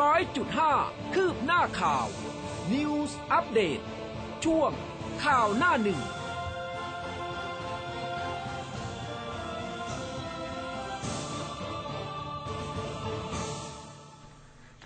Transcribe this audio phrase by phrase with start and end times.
[0.00, 0.72] ร้อยจุดห้า
[1.14, 2.06] คืบหน้าข่าว
[2.72, 3.80] News อัปเดต
[4.44, 4.70] ช่วง
[5.24, 6.00] ข่าวหน้าหนึ่ง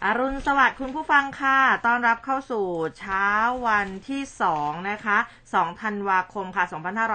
[0.04, 2.66] อรุณสวัสดิ์คุณผู้ฟังค่ะ ต้อนรับเข้าสู่
[2.98, 3.28] เช้า
[3.66, 4.22] วันที่
[4.54, 5.18] 2 นะคะ
[5.50, 6.64] 2 ธันวาคมค่ะ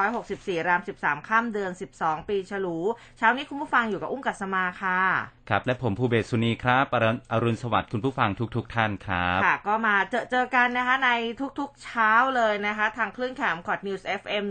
[0.09, 2.77] 2564 ราม 13 ข้ามเดือน 12 ปีฉลู
[3.17, 11.11] เช้านี้คุณผู้ฟังอยู่กับอุ้มกัสมาค่ะ ครับ และผมภูเบศสุนีครับอรุณอรุณสวัสดิ์คุณผู้ฟังทุกๆทท่านครับ ค่ะ ก็มาเจอเจอกันนะคะใน
[11.59, 14.43] ทุกๆเช้าเลยนะคะ ทางคลื่นข่าวคอร์ดนิวส์ FM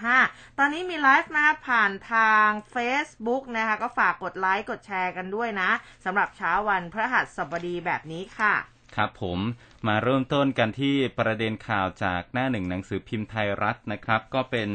[0.00, 5.70] 100.5ตอนนี้มีไลฟ์นะคะผ่านทาง Facebook นะคะ ก็ฝากกดไลค์กดแชร์กันด้วยนะ
[6.04, 8.54] สำหรับเช้าวันพฤหัสบดีแบบนี้ค่ะ
[8.96, 9.38] ครับผม
[9.86, 14.68] มาเริ่มต้นกันที่ประเด็นข่าวจากหน้าหนึ่งหนังสือพิมพ์ไทยรัฐนะครับ ก็เป็น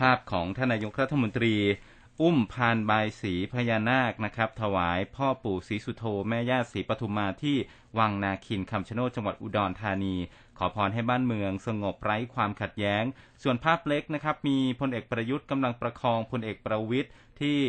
[0.00, 1.54] ภาพของท่านนายกรัฐมนตรี
[2.22, 7.56] อุ้มพานบายสีพญานาคนะครับ ถวายพ่อปู่ศรีสุโธแม่ย่าศรีปทุมมาที่
[7.98, 10.16] วังนาคินคำชะโนดจังหวัดอุดรธานี
[10.58, 13.04] ขอพรให้บ้านเมืองสงบไร้ความขัดแย้ง
[13.42, 17.60] ส่วนภาพเล็กนะครับ มีพลเอกประยุทธ์กำลังประคองพลเอกประวิทย์ที่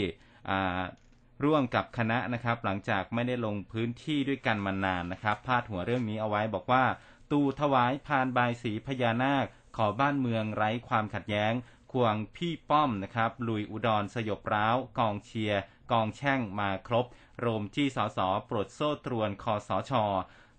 [1.46, 6.84] ร่วมกับคณะนะครับ หลังจากไม่ได้ลงพื้นที่ด้วยกันมานานนะครับ พาดหัวเรื่องนี้เอาไว้บอกว่า
[7.32, 9.46] ตูถวายพานบายสีพญานาค
[9.78, 11.54] ขอบ้านเมืองไร้ความขัดแย้ง
[11.94, 17.06] ควงพี่ป้อมนะครับ ลุยอุดรสยบร้าว กองเชียร์ กองแช่งมาครบ
[17.40, 19.92] โรมที่สสปลดโซ่ตรวนคอสช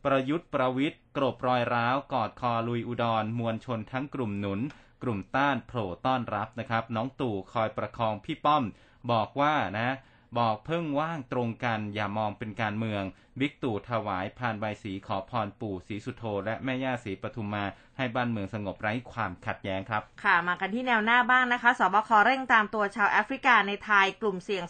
[0.05, 4.61] ประยุทธ์ประวิทย์กรบรอยร้าว กอดคอลุยอุดรมวลชนทั้งกลุ่มหนุน
[5.03, 8.65] กลุ่มต้านโผล่ต้อนรับนะครับ น้องตู่คอยประคองพี่ป้อม
[9.11, 9.91] บอกว่านะ
[10.39, 13.03] บอกเพิ่งว่างตรงกันอย่ามองเป็นการเมือง
[13.41, 17.65] บิ๊กตู่ถวายพานใบสีขอพรปู่ศรีสุโธและแม่ย่าศรีปทุมมา
[17.97, 24.65] ให้บ้านเมืองสงบไร้ความขัดแย้งครับ ค่ะมากันที่แนวหน้าบ้างนะคะ สบคเร่งตามตัวชาวแอฟริกาในไทยกลุ่มเสี่ยง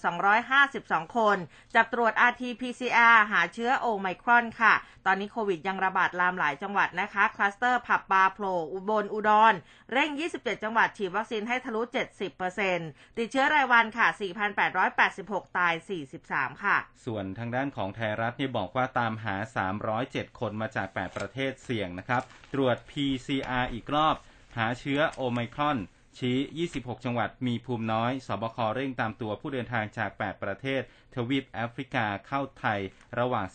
[0.54, 1.36] 252 คน
[1.74, 4.74] จับตรวจ RT-PCR หาเชื้อโอไมครอนค่ะ
[5.06, 9.54] ตอนนี้โควิดยังระบาดลามหลายจังหวัดนะคะ คลัสเตอร์ผับบาร์โผล่อุบลอุดร
[9.92, 11.82] เร่ง 27 จังหวัดฉีดวัคซีนให้ทะลุ
[12.50, 14.06] 70%ติดเชื้อรายวันค่ะ
[14.82, 15.74] 4,886 ตาย
[16.18, 16.76] 43 ค่ะ
[17.06, 19.36] ส่วนทางด้านของไทยรัฐนี่บอกว่าตามหา
[19.88, 22.22] 307 คนมาจาก 8 ประเทศเสี่ยงนะครับ
[22.54, 24.16] ตรวจ PCR อีกรอบ
[24.56, 25.78] หาเชื้อโอไมครอน
[26.18, 30.82] ชี้ 26 จังหวัดมีภูมิน้อย สบคเร่งตามตัวผู้เดินทางจาก 8 ประเทศ
[31.14, 32.80] ทวีปแอฟริกาเข้าไทย
[33.18, 33.46] ระหว่าง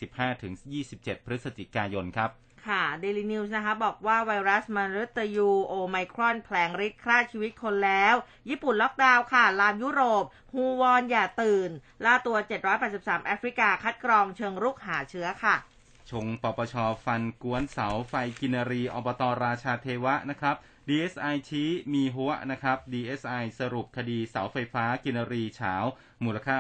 [0.60, 2.30] 15-27 พฤศจิกายนครับ
[2.68, 8.16] ค่ะ Daily News นะคะบอกว่าไวรัสมารตยูโอไมครอนแผลงฤทธิ์ฆ่าชีวิตคนแล้ว
[8.50, 11.69] ญี่ปุ่นล็อกดาวน์ค่ะ ลามยุโรป ฮูวอนอย่าตื่น
[12.06, 12.38] ล่าตัว
[12.81, 15.56] 783 แอฟริกาคัดกรองเชิงรุกหาเชื้อค่ะ
[16.09, 16.75] ชงปปช
[17.06, 20.56] ฟันกวนเสาไฟกินรีอบตราชาเทวะนะครับ
[20.90, 25.75] DSI ชี้มีหัวนะครับ DSI สรุปคดีเสาไฟฟ้ากินรีเฉา
[26.24, 26.58] มูลค่า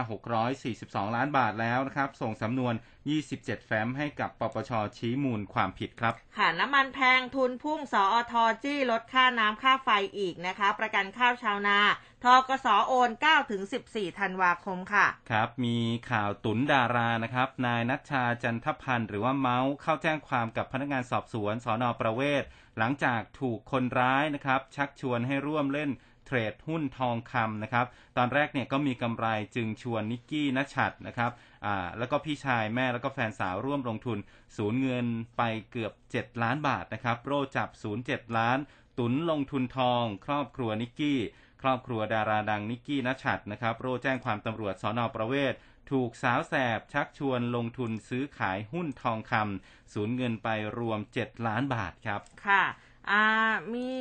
[0.55, 2.73] 642 ล้านบาทแล้วนะครับ ส่งสำนวน
[3.17, 8.33] 27 แฟ้มให้กับปปชชี้มูลความผิดครับ ค่ะน้ำมันแพงทุนพุ่งสออท
[8.63, 11.79] จี้ลดค่าน้ำค่าไฟอีกนะคะ ประกันข้าวชาวนา
[12.23, 13.61] ทกสโอน9ถึง
[13.91, 15.77] 14ธันวาคมค่ะ ครับ มี
[16.09, 22.43] ข่าวตุนดารานะครับ นายนัชชาจันทพันธ์หรือว่าเมาส์เข้าแจ้งความกับพนักงานสอบสวนสอนอประเวศ
[22.77, 25.89] หลังจากถูกคนร้ายนะครับ ชักชวนให้ร่วมเล่น
[26.29, 27.85] เทรดหุ้นทองคำนะครับ
[28.17, 31.31] ตอนแรกเนี่ยก็มีกำไรจึงชวนนิกกี้นัชชัดนะครับ
[31.65, 34.17] อ่าแล้วก็พี่ชายแม่แล้วก็แฟนสาวร่วมลงทุน
[34.57, 35.05] สูญเงิน
[35.37, 35.41] ไป
[35.71, 37.69] เกือบ 7 ล้านบาทนะครับ โรจับ
[38.03, 38.57] 07 ล้าน
[38.99, 41.19] ตุนลงทุนทอง ครอบครัวนิกกี้
[41.61, 45.53] ครอบครัวดาราดังนิกกี้นัชชัดนะครับ โรแจ้งความตำรวจสอนอประเวศ
[45.91, 50.47] ถูกสาวแสบชักชวนลงทุนซื้อขายหุ้นทองคำสูญเงินไป
[50.77, 52.63] รวม 7 ล้านบาทครับ ค่ะ
[53.09, 53.25] อ่า
[53.73, 53.91] มี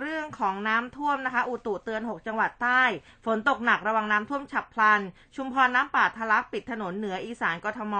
[0.00, 2.82] เรื่องของน้ำท่วมนะคะ อุตุเตือน 6 จังหวัดใต้
[3.24, 5.00] ฝนตกหนักระวังน้ำท่วมฉับพลัน
[5.36, 7.94] ชุมพรน้ำป่าทะลักปิดถนนเหนืออีสานกทม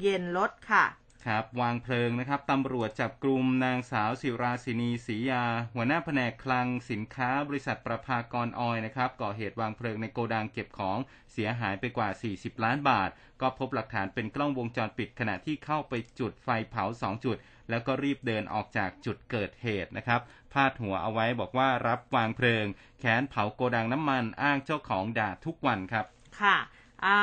[0.00, 0.84] เย็นลดค่ะ
[1.28, 10.98] ครับ วางเพลิงนะครับตำรวจจับกลุ่มนางสาวสิราศินีศรียา หัวหน้าแผนกคลังสินค้าบริษัทประภากรออยนะครับก่อเหตุวางเพลิงในโกดังเก็บของ
[11.32, 17.36] เสียหายไปกว่า 40 ล้านบาท ก็พบหลักฐานเป็นกล้องวงจรปิดขณะที่เข้าไปจุดไฟเผา 2 จุด
[17.70, 20.20] แล้วก็รีบเดินออกจากจุดเกิดเหตุนะครับ
[20.52, 22.64] พาดหัวเอาไว้บอกว่ารับวางเพลิง
[23.00, 26.04] แค้นเผาโกดังน้ำมันอ้างเจ้าของด่าทุกวันครับ
[26.40, 26.56] ค่ะ
[27.04, 27.18] อ่า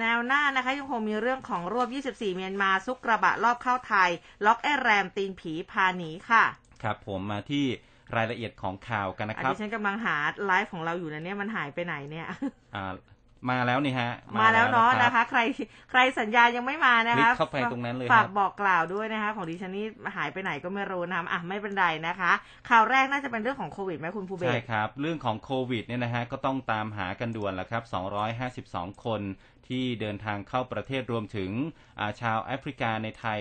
[0.00, 4.10] แนวหน้านะคะยังคงมีเรื่องของรวบ 24 เมียนมาซุกกระบะรอบเข้าไทย
[4.46, 6.44] ล็อกแอแรมตีนผีพาหนีค่ะ
[6.82, 7.64] ครับผมมาที่
[8.16, 12.26] รายละเอียดของข่าวกันนะอันครับนี้ฉันกำลังหาไลฟ์ของเราอยู่นะเนี่ยมันหายไปไหนเนี่ย
[12.76, 12.92] อ่า
[13.50, 14.10] มาแล้วนี่ฮะ
[14.40, 15.40] มาแล้วเนาะรับนะคะ ใคร
[15.90, 19.86] ใครสัญญายังไม่มานะคลิคะกเข้าไปตรงนั้นเลยฝากครับบอกกล่าวด้วยนะคะ ของดิฉันนี่
[20.16, 22.32] หายไปไหนก็ไม่รู้นะคะอะไม่เป็นไรนะคะ
[22.68, 27.82] ข่าวแรกน่าจะเป็นเรื่องของโควิดไหมคุณภูเบศใช่ครับ เรื่องของโควิดเนี่ยนะฮะก็ต้องตามหากันด่วนแล้วครับ
[28.44, 29.20] 252 คน
[29.68, 31.50] ที่เดินทางเข้าประเทศรวมถึง
[31.98, 33.40] อ่าชาวแอฟริกาในไทย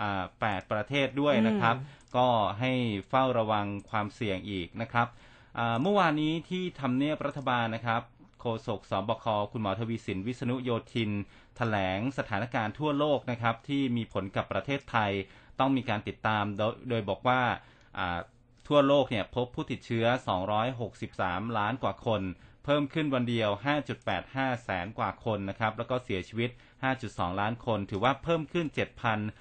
[0.00, 1.76] อ่า8ประเทศด้วยนะครับ
[2.16, 2.26] ก็
[2.60, 2.72] ให้
[3.08, 5.06] เฝ้าระวังความเสี่ยงอีกนะครับ
[5.58, 8.02] อ่าเมื่อวานนี้ที่ทำเนียบรัฐบาลนะครับ
[8.40, 11.10] โฆษกสบคคุณหมอทวีสินวิษณุโยธิน
[11.56, 15.12] แถลงสถานการณ์ทั่วโลกนะครับ ที่มีผลกับประเทศไทย
[15.58, 17.40] ต้องมีการติดตามโดยโดยบอกว่า
[18.68, 20.06] ทั่วโลกเนี่ยพบผู้ติดเชื้อ
[20.80, 22.22] 263 ล้านกว่าคน
[22.64, 23.50] เพิ่มขึ้นวันเดียว
[24.06, 26.50] 5.85 แสนกว่าคนนะครับ แล้วก็เสียชีวิต
[26.94, 28.66] 5.2 ล้านคน ถือว่าเพิ่มขึ้น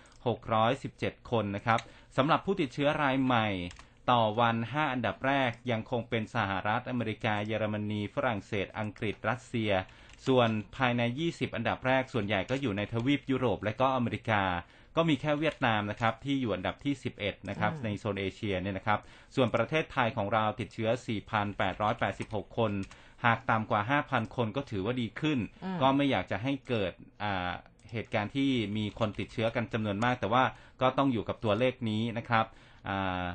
[0.07, 1.80] 7,617 คนนะครับ
[2.18, 3.48] สำหรับผู้ติดเชื้อรายใหม่
[4.12, 9.72] ต่อวัน 5 อันดับแรกยังคงเป็นสหรัฐอเมริกาเยอรมนี ฝรั่งเศส อังกฤษรัสเซีย
[10.28, 14.44] ส่วนภายใน 20 อันดับแรกส่วนใหญ่ก็อยู่ในทวีปยุโรปและก็อเมริกา
[14.96, 19.00] ก็มีแค่เวียดนามนะครับที่อยู่อันดับที่ 11 นะครับอืมในโซนเอเชียเนี่ยนะครับ
[19.36, 20.90] ส่วนประเทศไทยของเราติดเชื้อ
[21.74, 22.72] 4,886 คน
[23.26, 26.92] หากต่ำกว่า 5,000 คนก็ถือว่าดีขึ้นอืมก็ไม่อยากจะให้เกิด
[27.24, 27.52] อ่า
[27.92, 30.44] เหตุการณ์ที่มีคนติดเชื้อกันจำนวนมาก แต่ว่า
[30.82, 32.68] ก็ต้องอยู่กับตัวเลขนี้นะครับอ่า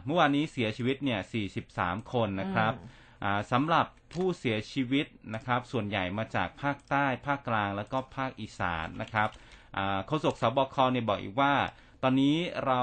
[0.07, 1.21] เมื่อวานนี้เสียชีวิตเนี่ย
[1.63, 9.29] 43 คนนะครับอืมอ่าสำหรับผู้เสียชีวิตนะครับ ส่วนใหญ่มาจากภาคใต้ ภาคกลาง แล้วก็ภาคอีสานนะครับ
[9.77, 11.55] อ่าโฆษกสบคเนี่ยบอกอีกว่า
[12.03, 12.37] ตอนนี้
[12.67, 12.83] เรา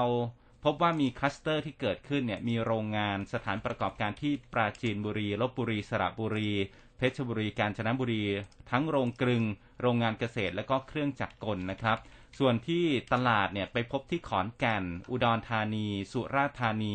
[0.64, 6.50] พบว่ามีคลัสเตอร์ที่เกิดขึ้นเนี่ย มีโรงงานสถานประกอบการที่ปราจีนบุรี ลบบุรี สระบุรี
[6.96, 8.24] เพชรบุรี กาญจนบุรี
[8.70, 9.42] ทั้งโรงกลึง
[9.80, 11.98] โรงงานเกษตร และก็เครื่องจักรกลนะครับ
[12.38, 16.94] ส่วนที่ตลาดเนี่ยไปพบที่ขอนแก่น อุดรธานี สุราษฎร์ธานี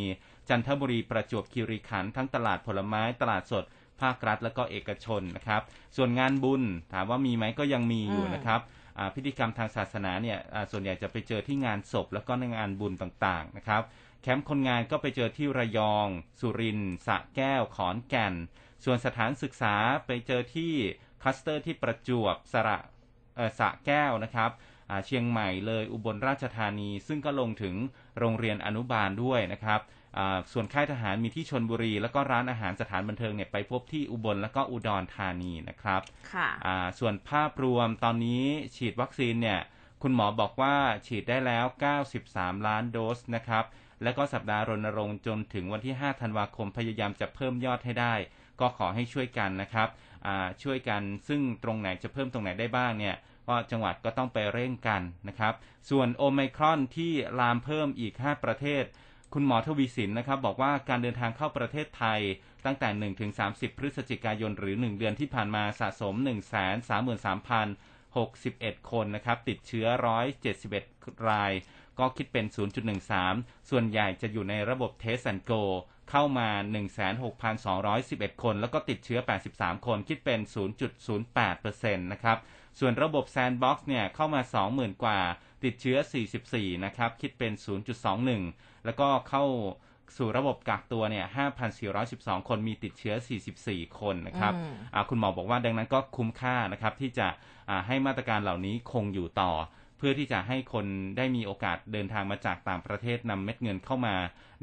[0.50, 3.63] จันทบุรีประจวบคีรีขันธ์ทั้งตลาดผลไม้ตลาดสด
[4.01, 5.62] ภาครัฐและก็เอกชนนะครับ
[5.98, 6.63] ส่วนงานบุญ
[6.94, 8.62] ถามว่ามีไหมก็ยังมีอยู่อืมนะครับ
[8.98, 13.81] อ่าพิธีกรรมทางศาสนาเนี่ยอ่าส่วนใหญ่จะไปเจอที่งานศพแล้วก็ในงานบุญต่างๆนะครับ
[14.22, 16.07] แคมป์คนงานก็ไปเจอที่ระยอง
[16.39, 18.34] สุรินทร์สระแก้ว ขอนแก่น
[18.84, 19.75] ส่วนสถานศึกษา
[20.06, 20.74] ไปเจอที่
[21.22, 22.78] คลัสเตอร์ที่ประจวบสระ
[23.36, 27.75] เอ่อสระแก้วนะครับอ่า เชียงใหม่เลยอุบลราชธานี ซึ่งก็ลงถึง
[28.19, 29.81] โรงเรียนอนุบาลด้วยนะครับ
[30.18, 36.01] อ่าส่วนค่ายทหารมีที่ชนบุรี แล้วก็ร้านอาหารสถานบันเทิงเนี่ยไปพบที่อุบลแล้วก็อุดรธานีนะครับ
[36.34, 38.44] ค่ะอ่าส่วนภาพรวมตอนนี้
[38.75, 39.60] ฉีดวัคซีนเนี่ย
[40.01, 40.75] คุณหมอบอกว่า
[41.07, 41.66] ฉีดได้แล้ว
[42.16, 43.66] 93 ล้านโดสนะครับ
[44.04, 48.13] แล้วก็สัปดาห์รณรงค์จนถึงวันที่ 5 ธันวาคมพยายามจะเพิ่มยอดให้ได้
[48.60, 50.06] ก็ขอให้ช่วยกันนะครับอ่า
[50.64, 53.16] ช่วยกันซึ่งตรงไหนจะเพิ่มตรงไหนได้บ้างเนี่ย
[53.48, 55.54] ก็จังหวัดก็ต้องไปเร่งกันนะครับ
[55.90, 58.84] ส่วนโอไมครอนที่ลามเพิ่มอีก 5 ประเทศ
[59.34, 62.19] คุณหมอทวีสินนะครับ บอกว่าการเดินทางเข้าประเทศไทย
[62.66, 66.92] ตั้งแต่1ถึง30 พฤศจิกายนหรือ 1 เดือนที่ผ่านมาสะสม 1 3 3
[67.25, 67.68] 3
[68.18, 69.88] 61 คนนะครับติดเชื้อ
[70.58, 71.52] 171 ราย
[72.00, 72.46] ก็คิดเป็น
[73.08, 75.63] 0.13 ส่วนใหญ่จะอยู่ในระบบ Test and Go
[76.12, 76.50] เข้ามา
[77.25, 79.19] 16,211 คน แล้วก็ติดเชื้อ
[79.54, 80.39] 83 คน คิดเป็น
[81.18, 82.38] 0.08%นะครับ
[82.80, 85.19] ส่วนระบบ Sandbox เนี่ยเข้ามา 20,000 กว่า
[85.63, 85.98] ติดเชื้อ
[86.42, 87.54] 44 นะครับ คิดเป็น
[88.19, 89.45] 0.21 แล้วก็เข้า
[90.18, 91.25] สู่ระบบกักตัวเนี่ย
[91.88, 93.15] 5,412 คนมีติดเชื้อ
[93.57, 97.27] 44 คนนะครับอืมอ่าคุณหมอบอกว่าดังนั้นก็คุ้มค่านะครับที่จะ
[97.69, 99.51] อ่าให้มาตรการเหล่านี้คงอยู่ต่อ
[99.98, 100.86] เพื่อที่จะให้คน
[101.18, 104.16] ได้มีโอกาสเดินทางมาจากต่างประเทศนำเม็ดเงินเข้ามา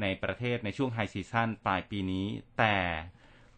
[0.03, 2.27] ในประเทศในช่วงไฮซีซั่นปลายปีนี้
[2.59, 2.77] แต่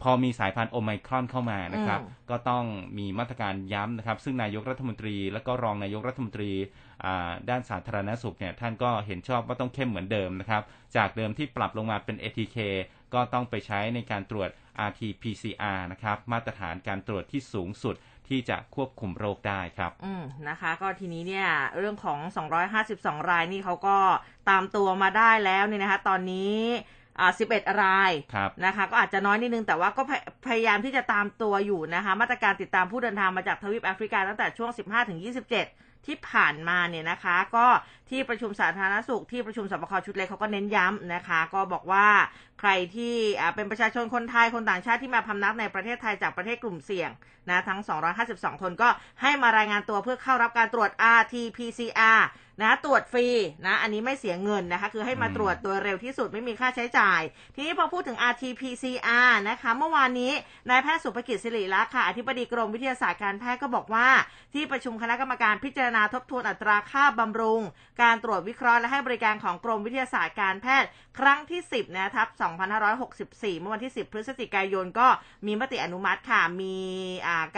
[0.03, 2.65] พอมีสายพันธุ์โอไมครอนเข้ามานะครับอืมก็ต้อง
[2.99, 6.51] มีมาตรการย้ำนะครับ ซึ่งนายกรัฐมนตรี และก็รองนายกรัฐมนตรี
[7.05, 10.63] อ่าด้านสาธารณสุขเนี่ยท่านก็เห็นชอบว่าต้องเข้มเหมือนเดิมนะครับ
[10.97, 12.59] จากเดิมที่ปรับลงมาเป็น ATK
[13.15, 14.51] ก็ต้องไปใช้ในการตรวจ
[14.89, 17.95] RT-PCR นะครับ มาตรฐานการตรวจที่สูงสุด
[18.29, 22.19] ที่จะควบคุมโรคได้ครับ อืมนะคะ ก็ทีนี้เนี่ยเรื่องของ
[22.75, 23.99] 252 รายนี่เขาก็
[24.51, 26.57] ตามตัวมาได้แล้วเนี่ยนะคะ ตอนนี้
[27.21, 34.71] อ่า11 รายครับนะคะ ก็อาจจะน้อยนิดนึง แต่ว่าก็พยพยายามที่จะตามตัวอยู่นะคะ มาตรการติดตามผู้เดินทางมาจากทวีปแอฟริกาตั้งแต่ช่วง
[35.39, 37.67] 15-27 ที่ผ่านมาเนี่ยนะคะ ก็
[38.11, 42.07] ที่ประชุมสาธารณสุขที่ประชุมสบคชุดเล็กเขาก็เน้นย้ำนะคะ ก็บอกว่า
[42.61, 43.15] ใครที่
[43.55, 47.11] เป็นประชาชนคนไทยคนต่างชาติที่มาพำนักในประเทศไทยจากประเทศกลุ่มเสี่ยง
[47.51, 47.81] นะทั้ง
[48.21, 48.89] 252 คนก็
[49.23, 52.21] ให้มารายงานตัวเพื่อเข้ารับการตรวจ RT-PCR
[52.63, 53.29] นะตรวจฟรี
[53.67, 57.21] นะอันนี้ไม่เสียเงินนะคะ คือให้มาตรวจโดยเร็วที่สุดไม่มีค่าใช้จ่าย
[57.55, 60.33] ทีนี้พอพูดถึง RT-PCR นะคะ เมื่อวานนี้
[60.69, 64.09] นายแพทย์สุภกิจสิริลักษณ์ค่ะอธิบดีกรมวิทยาศาสตร์การแพทย์ก็บอกว่า
[64.55, 67.63] ที่ประชุมคณะกรรมการพิจารณาทบทวนอัตราค่าบำรุง
[68.03, 70.89] การตรวจวิเคราะห์และให้บริการของกรมวิทยาศาสตร์การแพทย์
[71.19, 72.29] ครั้งที่ 10 นะทับ
[72.95, 75.09] 2564 เมื่อวันที่ 10 พฤศจิกายนก็
[75.47, 76.79] มีมติอนุมัติค่ะ มี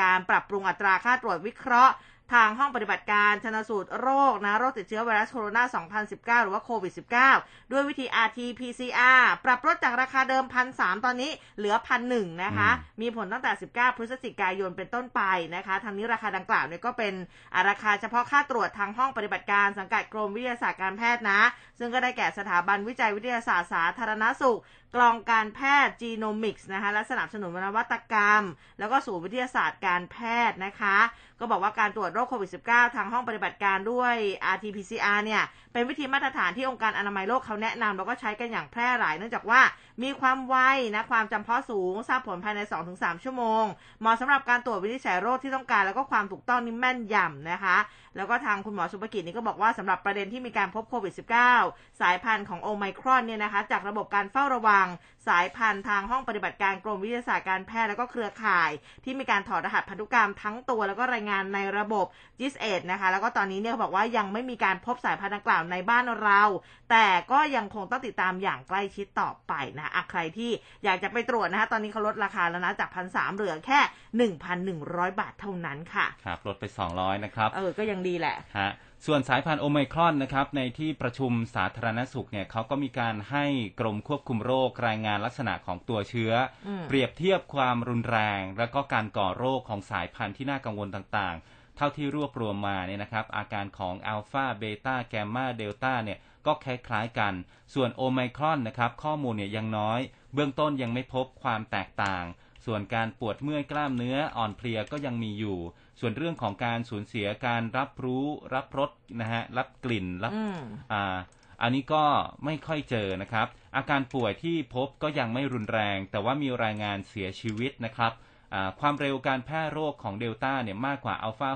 [0.01, 1.95] การปรับปรุงอัตราค่าตรวจวิเคราะห์
[2.33, 6.93] ทางห้องปฏิบัติการชนสูตรโรคนะโรคติดเชื้อไวรัสโคโรนา 2019 หรือว่าโควิด
[7.33, 11.75] -19 ด้วยวิธี RT-PCR ปรับลดจากราคาเดิม1,003ตอนนี้เหลือ
[12.09, 12.71] 1,001นะคะ
[13.01, 15.21] มีผลตั้งแต่ 19 พฤศจิกายนเป็นต้นไป
[15.55, 17.15] นะคะทางนี้ราคาดังกล่าวเนี่ยก็เป็น
[17.55, 21.41] อ่าราคาเฉพาะค่าตรวจทางห้องปฏิบัติการสังกัดกรมวิทยาศาสตร์การแพทย์นะ
[21.79, 24.59] ซึ่งก็ได้แก่สถาบันวิจัยวิทยาศาสตร์สาธารณสุข
[24.95, 28.43] กลองการแพทย์จีโนมิกส์นะคะและสนับสนุนนวัตกรรม
[28.79, 30.17] แล้วก็ศูนย์วิทยาศาสตร์การแพ
[30.49, 30.97] ทย์นะคะ
[31.41, 34.15] ก็บอกว่าการตรวจโรคโควิด -19 ทางห้องปฏิบัติการด้วย
[34.55, 35.43] RT-PCR เนี่ย
[35.73, 39.61] เป็นวิธีมาตรฐานที่องค์การอนามัยโลกเขาแนะนำแล้วก็ใช้กันอย่างแพร่หลายเนื่องจากว่า
[40.03, 40.57] มีความไว
[40.95, 42.61] นะความจำเพาะสูงทราบผลภายใน
[42.93, 43.65] 2-3 ชั่วโมง
[44.01, 47.77] เหมาะสำหรับการตรวจวินิจฉัยโรคที่ต้องการ แล้วก็ความถูกต้องนี่แม่นยำนะคะ
[48.17, 51.15] แล้วก็ทางคุณหมอสุภกิจนี่ก็บอกว่าสำหรับประเด็นที่มีการพบโควิด
[51.57, 54.87] -19 สายพันธุ์ของโอไมครอนเนี่ยนะคะจากระบบการเฝ้าระวัง
[55.27, 58.71] สายพันธุ์ทางห้องปฏิบัติการกรมวิทยาศาสตร์การแพทย์แล้วก็เครือข่าย
[59.05, 62.07] ที่มีการถอดรหัสพันธุกรรมทั้งตัวแล้วก็รายงานในระบบ
[62.41, 66.43] GIS 1นะคะ แล้วก็ตอนนี้เนี่ยเขาบอกว่ายังไม่มีการพบสายพันธุ์ดังกล่าวในบ้านเรา
[66.91, 70.51] แต่ก็ยังคงต้องติดตามอย่างใกล้ชิดต่อไปนะอะใครที่
[70.85, 78.71] อยากจะไปตรวจนะคะตอนนี้เขาลดราคาแล้วนะจากพันสามเหลือแค่1,100บาทเท่านั้นค่ะครับลดไป200นะครับเออก็ยังดีแหละฮะ
[79.07, 83.45] ส่วนสายพันธุ์โอไมครอนนะครับในที่ประชุมสาธารณสุขเนี่ยเขาก็มีการให้
[83.81, 86.33] กรมควบคุมโรครายงานลักษณะของตัวเชื้อ
[86.67, 97.35] อมเปรียบเทียบความรุนแรง และก็การก่อโรคของสายพันธุ์ที่น่ากังวลต่างๆ เท่าที่รวบรวมมาเนี่ยนะครับ อาการของอัลฟาเบต้าแกมมาเดลต้าเนี่ยก็คล้ายๆกัน
[97.75, 100.01] ส่วนโอไมครอนนะครับข้อมูลเนี่ยยังน้อย
[100.35, 102.25] เบื้องต้นยังไม่พบความแตกต่าง
[102.67, 105.59] ส่วนการปวดเมื่อยกล้ามเนื้ออ่อนเพลียก็ยังมีอยู่
[106.01, 108.25] ส่วนเรื่องของการสูญเสียการรับรู้
[108.55, 108.91] รับรส
[109.21, 110.61] นะฮะรับกลิ่นรับอืม
[110.93, 111.17] อ่า
[111.63, 112.05] อันนี้ก็
[112.45, 118.13] ไม่ค่อยเจอนะครับ อาการป่วยที่พบก็ยังไม่รุนแรง แต่ว่ามีรายงานเสียชีวิตนะครับ
[118.55, 121.51] อ่าความเร็วการแพร่โรคของเดลต้าเนี่ยมากกว่าอัลฟา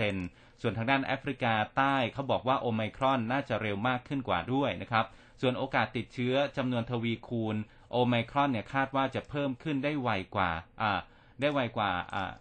[0.00, 5.06] 60%ส่วนทางด้านแอฟริกาใต้เขาบอกว่าโอไมครอนน่าจะเร็วมากขึ้นกว่าด้วยนะครับ
[5.40, 7.56] ส่วนโอกาสติดเชื้อจำนวนทวีคูณ
[7.90, 10.50] โอไมครอนเนี่ยคาดว่าจะเพิ่มขึ้นได้ไวกว่า
[10.82, 10.98] อ่า
[11.40, 12.32] ได้ไวกว่าอ่า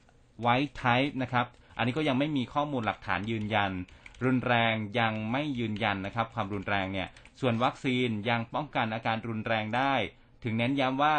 [0.41, 1.45] ไวท์ไทป์นะครับ
[1.77, 3.71] อันนี้ก็ยังไม่มีข้อมูลหลักฐานยืนยัน
[4.25, 7.07] รุนแรงยังไม่ยืนยันนะครับ ความรุนแรงเนี่ย
[7.41, 9.93] ส่วนวัคซีนยังป้องกันอาการรุนแรงได้
[10.43, 11.17] ถึงเน้นย้ำว่า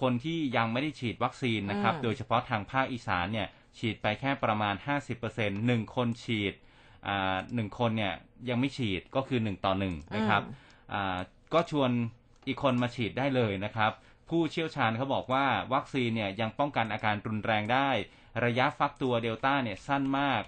[0.00, 3.48] คนที่ยังไม่ได้ฉีดวัคซีนนะครับอืมโดยเฉพาะทางภาคอีสานเนี่ย
[3.78, 4.74] ฉีดไปแค่ประมาณ
[5.20, 6.54] 50%หนึ่งคนฉีด
[7.06, 8.12] อ่าหนึ่งคนเนี่ย
[8.48, 10.42] ยังไม่ฉีดก็คือ 1 ต่อ 1 นะครับ
[10.92, 11.18] อ่า
[11.54, 11.90] ก็ชวน
[12.46, 13.92] อีกคนมาฉีดได้เลยนะครับ
[14.28, 15.44] ผู้เชี่ยวชาญเขาบอกว่า
[15.74, 17.90] วัคซีนเนี่ยยังป้องกันอาการรุนแรงได้
[18.44, 20.42] ระยะฟักตัวเดลต้าเนี่ยสั้นมาก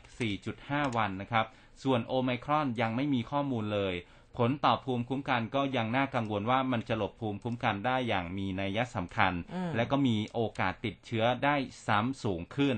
[0.47, 1.47] 4.5 วันนะครับ
[1.83, 3.95] ส่วนโอไมครอนยังไม่มีข้อมูลเลย
[4.37, 11.57] ผลต่อภูมิคุ้มกันก็ยังน่ากังวลว่ามันจะหลบภูมิคุ้มกันได้อย่างมีนัยสำคัญอืมและก็มีโอกาสติดเชื้อได้
[11.87, 12.77] ซ้ำสูงขึ้น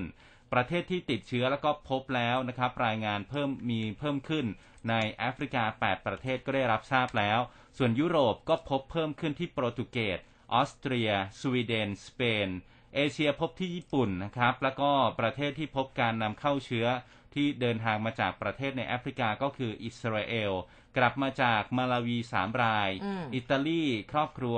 [0.53, 4.45] ประเทศที่ติดเชื้อแล้วก็พบแล้วนะครับ รายงานเพิ่มมีเพิ่มขึ้น
[4.89, 7.39] ในแอฟริกา 8 ประเทศก็ได้รับทราบแล้ว
[7.77, 10.19] ส่วนยุโรปก็พบเพิ่มขึ้นที่โปรตุเกส
[10.53, 12.49] ออสเตรีย สวีเดน สเปน
[12.95, 16.87] เอเชียพบที่ญี่ปุ่นนะครับ แล้วก็ประเทศที่พบการนำเข้าเชื้อ
[17.33, 20.51] ที่เดินทางมาจากประเทศในแอฟริกาก็คืออิสราเอล
[20.97, 24.57] กลับมาจากมาลาวี3รายอืมอิตาลีครอบครัว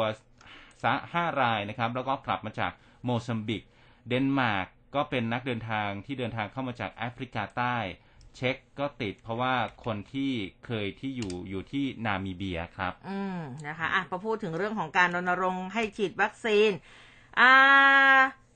[0.84, 2.72] สะห้ารายนะครับ แล้วก็กลับมาจาก
[3.04, 3.64] โมซัมบิก
[4.08, 7.78] เดนมาร์กก็เป็นนักเดินทางที่เดินทางเข้ามาจากแอฟริกาใต้
[8.36, 10.32] เช็กก็ติดเพราะว่าคนที่
[10.66, 16.72] เคยที่อยู่อยู่ที่นามิเบียครับ อืมนะคะอะพอพูดถึงเรื่องของการรณรงค์ให้ฉีดวัคซีน
[17.40, 17.46] อ่า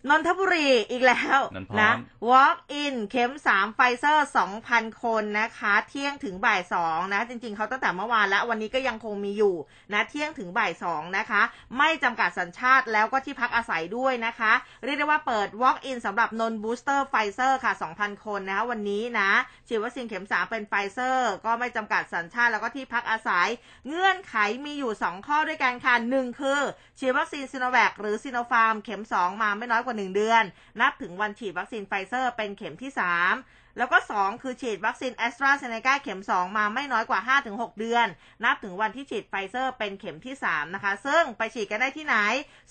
[0.08, 1.94] นนทบุรีอีกแล้วนั่นพร้อมนะ
[2.30, 4.28] walk in เข็ม3ไฟเซอร์
[4.64, 9.56] 2,000คนนะคะ เที่ยงถึงบ่าย2นะ จริง ๆเขาตั้งแต่เมื่อวานแล้ว วันนี้ก็ยังคงมีอยู่
[9.94, 11.42] นะเที่ยงถึงบ่าย2นะคะ
[11.78, 14.52] ไม่จำกัดสัญชาติแล้วก็ที่พักอาศัยด้วยนะคะ
[14.86, 19.32] เรียกได้ว่าเปิด walk in สำหรับนนท์ booster ไฟเซอร์ค่ะ2,000คนนะคะวันนี้นะ
[19.68, 23.48] ฉีดวัคซีนเข็ม3เป็นไฟเซอร์ก็ไม่จำกัดสัญชาติแล้วก็ที่พักอาศัย
[23.88, 26.60] เงื่อนไขมีอยู่2ข้อด้วยกันค่ะหนึ่งคือ
[27.00, 30.44] ฉีดวัคซีนซิโนแวคหรือซิโนฟาร์มเข็ม2มาไม่น้อยกว่ากว่า 1 เดือน
[30.82, 38.08] นับถึงวันฉีดวัคซีนไฟเซอร์เป็นเข็มที่ 3 แล้วก็ 2 คือฉีดวัคซีนแอสตราเซเนกาเข็ม 2 มาไม่น้อยกว่า 5-6 เดือน
[38.44, 42.16] นับถึงวันที่ฉีดไฟเซอร์เป็นเข็มที่ 3 นะคะ ซึ่งไปฉีดกันได้ที่ไหน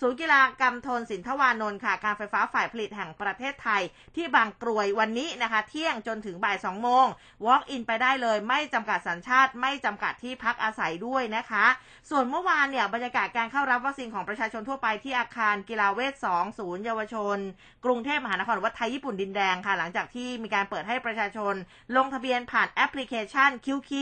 [0.00, 3.82] ศูนย์กีฬากำธนสินธวานนท์ค่ะ การไฟฟ้าฝ่ายผลิตแห่งประเทศไทย
[4.16, 7.06] ที่บางกรวยวันนี้นะคะ เที่ยงจนถึงบ่าย 2 โมง
[7.46, 11.66] walk in ไปได้เลย ไม่จำกัดสัญชาติไม่จำกัดที่พักอาศัยด้วยนะคะ
[12.10, 17.38] ส่วนเมื่อวานเนี่ยบรรยากาศการเข้ารับวัคซีนของประชาชนทั่วไปที่อาคารกีฬาเวสน์2ศูนย์เยาวชน
[17.84, 21.54] กรุงเทพมหานครวัดไทยญี่ปุ่นดินแดงค่ะ หลังจากที่มีการเปิดให้ประชาชน
[21.96, 23.92] ลงทะเบียนผ่านแอปพลิเคชัน QQ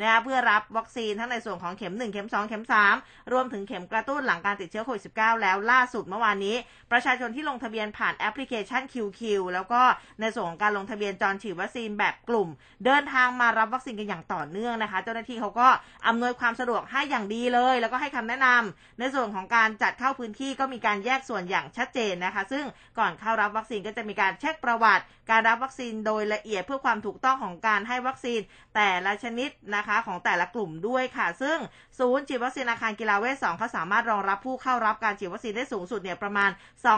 [0.00, 2.64] นะคะเพื่อรับวัคซีนทั้งในส่วนของเข็ม 1 เข็ม 2 เข็ม
[2.96, 6.56] 3 รวมถึงเข็มกระตุ้นหลังการติดเชื้อโควิด -19 แล้วล่าสุดเมื่อวานนี้
[6.92, 9.20] ประชาชนที่ลงทะเบียนผ่านแอปพลิเคชัน QQ
[9.54, 9.80] แล้วก็
[10.20, 12.48] ในส่วนของการลงทะเบียนจองฉีดวัคซีนแบบกลุ่ม
[12.84, 15.68] เดินทางมารับวัคซีนกันอย่างต่อเนื่องนะคะ เจ้าหน้าที่เขาก็
[16.06, 22.64] อำนวยความสะดวกให้อย่างดีเลย แล้วก็ให้คำแนะนำในส่วนของการจัดเข้าพื้นที่ก็มีการแยกส่วนอย่างชัดเจนนะคะ ซึ่ง
[22.98, 28.40] ก่อนเข้ารับวัคซีนก็จะมีการเช็คประวัติ การรับวัคซีนโดยละเอียดเพื่อความถูกต้องของการให้วัคซีน
[28.74, 31.58] แต่ละชนิดนะคะของแต่ละกลุ่มด้วยค่ะ ซึ่ง
[31.98, 36.50] ศูนย์ฉีดวัคซีนอาคารกีฬาเวสน์2เขาสามารถรองรับผู้เข้ารับการฉีดวัคซีนได้สูงสุดเนี่ยประมาณ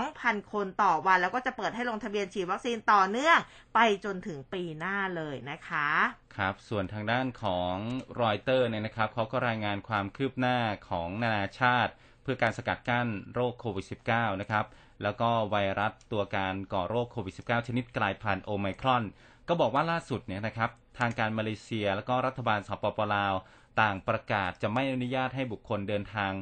[0.03, 3.39] 2,000 คนต่อวัน แล้วก็จะเปิดให้ลงทะเบียนฉีดวัคซีนต่อเนื่อง
[3.75, 5.89] ไปจนถึงปีหน้าเลยนะคะ
[6.37, 7.75] ครับส่วนทางด้านของ
[8.23, 14.67] รอยเตอร์เนี่ยนะครับเขาก็รายงานความคืบหน้าของนานาชาติ เพื่อการสกัดกั้นโรคโควิด -19 นะครับ
[15.03, 19.05] แล้วก็ไวรัสตัวการก่อโรคโควิด -19 ชนิดกลายพันธุ์โอไมครอน
[19.49, 23.35] ก็บอกว่าล่าสุดเนี่ยนะครับ ทางการมาเลเซียแล้วก็รัฐบาลสปปลาว
[23.83, 26.33] ต่างประกาศจะไม่อนุญาตให้บุคคลเดินทาง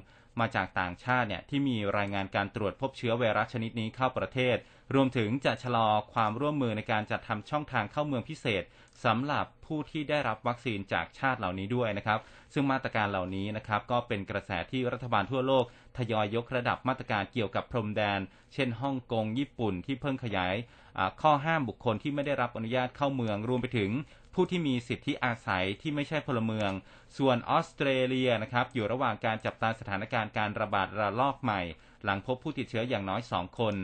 [0.40, 4.56] มาจากต่างชาติเนี่ยที่มีรายงานการตรวจพบเชื้อไวรัสชนิดนี้เข้าประเทศ
[4.94, 8.62] รวมถึงจะชะลอความร่วมมือในการจัดทำช่องทางเข้าเมืองพิเศษ
[9.04, 12.18] สำหรับผู้ที่ได้รับวัคซีนจากชาติเหล่านี้ด้วยนะครับ
[12.52, 15.64] ซึ่งมาตรการเหล่านี้นะครับก็เป็นกระแสที่รัฐบาลทั่วโลก
[15.97, 18.21] ทยอยยกระดับมาตรการเกี่ยวกับพรมแดน
[18.54, 20.54] เช่นฮ่องกงญี่ปุ่นที่เพิ่งขยาย
[21.23, 23.90] ข้อห้ามบุคคลที่ไม่ได้รับอนุญาตเข้าเมืองรวมไปถึง
[24.35, 26.71] ผู้ที่มีสิทธิอาศัยที่ไม่ใช่พลเมือง
[27.19, 31.61] ส่วนออสเตรเลียนะครับอยู่ระหว่างการจับตาสถานการณ์การระบาดระลอกใหม่
[32.04, 33.75] หลังพบผู้ติดเชื้ออย่างน้อย 2 คน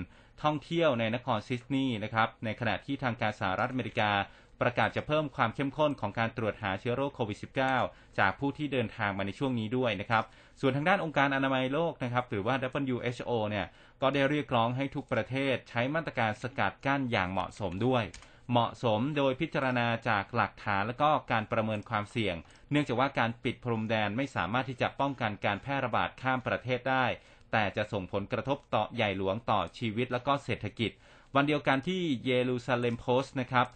[0.42, 4.10] ท่องเที่ยวในนครซิดนีย์นะครับในขณะที่ทางการสหรัฐอเมริกา
[4.60, 7.38] ประกาศจะเพิ่มความเข้มข้นของการตรวจหาเชื้อโรคโควิด
[7.78, 10.24] -19 จากผู้ที่เดินทางมาในช่วงนี้ด้วยนะครับ
[10.60, 13.66] ส่วนทางด้านองค์การอนามัยโลกนะครับหรือว่า WHO เนี่ย
[14.02, 18.04] ก็ได้เรียกร้องให้ทุกประเทศใช้มาตรการสกัดกั้นอย่างเหมาะสมด้วย
[18.50, 22.36] เหมาะสมโดยพิจารณาจากหลักฐานและก็การประเมินความเสี่ยง
[22.70, 27.06] เนื่องจากว่าการปิดพรมแดนไม่สามารถที่จะป้องกันการแพร่ระบาดข้ามประเทศได้
[27.52, 30.90] แต่จะส่งผลกระทบต่อใหญ่หลวงต่อชีวิตและก็เศรษฐกิจ
[31.34, 33.66] วันเดียวกันที่เยรูซาเล็มโพสต์นะครับ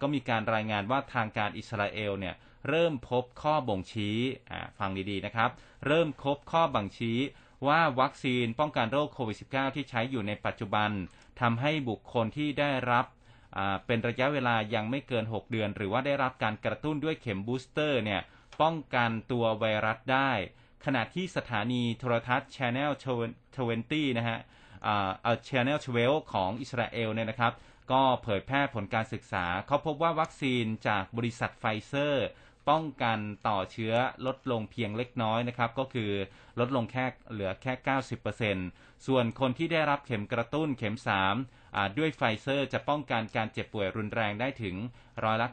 [0.00, 2.34] ก็มีการรายงานว่าทางการอิสราเอลเนี่ย
[2.68, 4.18] เริ่มพบข้อบ่งชี้
[4.78, 5.50] ฟังดีๆนะครับ
[5.86, 7.18] เริ่มพบข้อบ่งชี้
[7.66, 10.90] ว่าวัคซีนป้องกันโรคโควิด -19 ที่ใช้อยู่ในปัจจุบัน
[11.40, 13.06] ทำให้บุคคลที่ได้รับ
[13.86, 18.20] เป็นระยะเวลายังไม่เกิน 6 เดือน หรือว่าได้รับการกระตุ้นด้วยเข็มบูสเตอร์เนี่ย
[18.62, 20.30] ป้องกันตัวไวรัสได้
[20.84, 22.90] ขณะที่สถานีโทรทัศน์ Channel
[23.54, 24.38] 20 นะฮะ
[24.82, 24.94] เอ่
[25.26, 27.52] อ Channel 12 ของอิสราเอลเนี่ยนะครับ
[27.92, 32.26] ก็เผยแพร่ผลการศึกษา เขาพบว่าวัคซีนจากบริษัทไฟเซอร์
[32.68, 33.18] ป้องกัน
[33.48, 33.94] ต่อเชื้อ
[34.26, 36.12] ลดลงเพียงเล็กน้อยนะครับ ก็คือ
[36.60, 37.98] ลดลงแค่เหลือแค่
[38.40, 40.96] 90%ส่วนคนที่ได้รับเข็มกระตุ้นเข็ม
[41.42, 44.76] 3 ด้วยไฟเซอร์จะป้องกันการเจ็บป่วยรุนแรงได้ถึง
[45.24, 45.48] ร้อยละ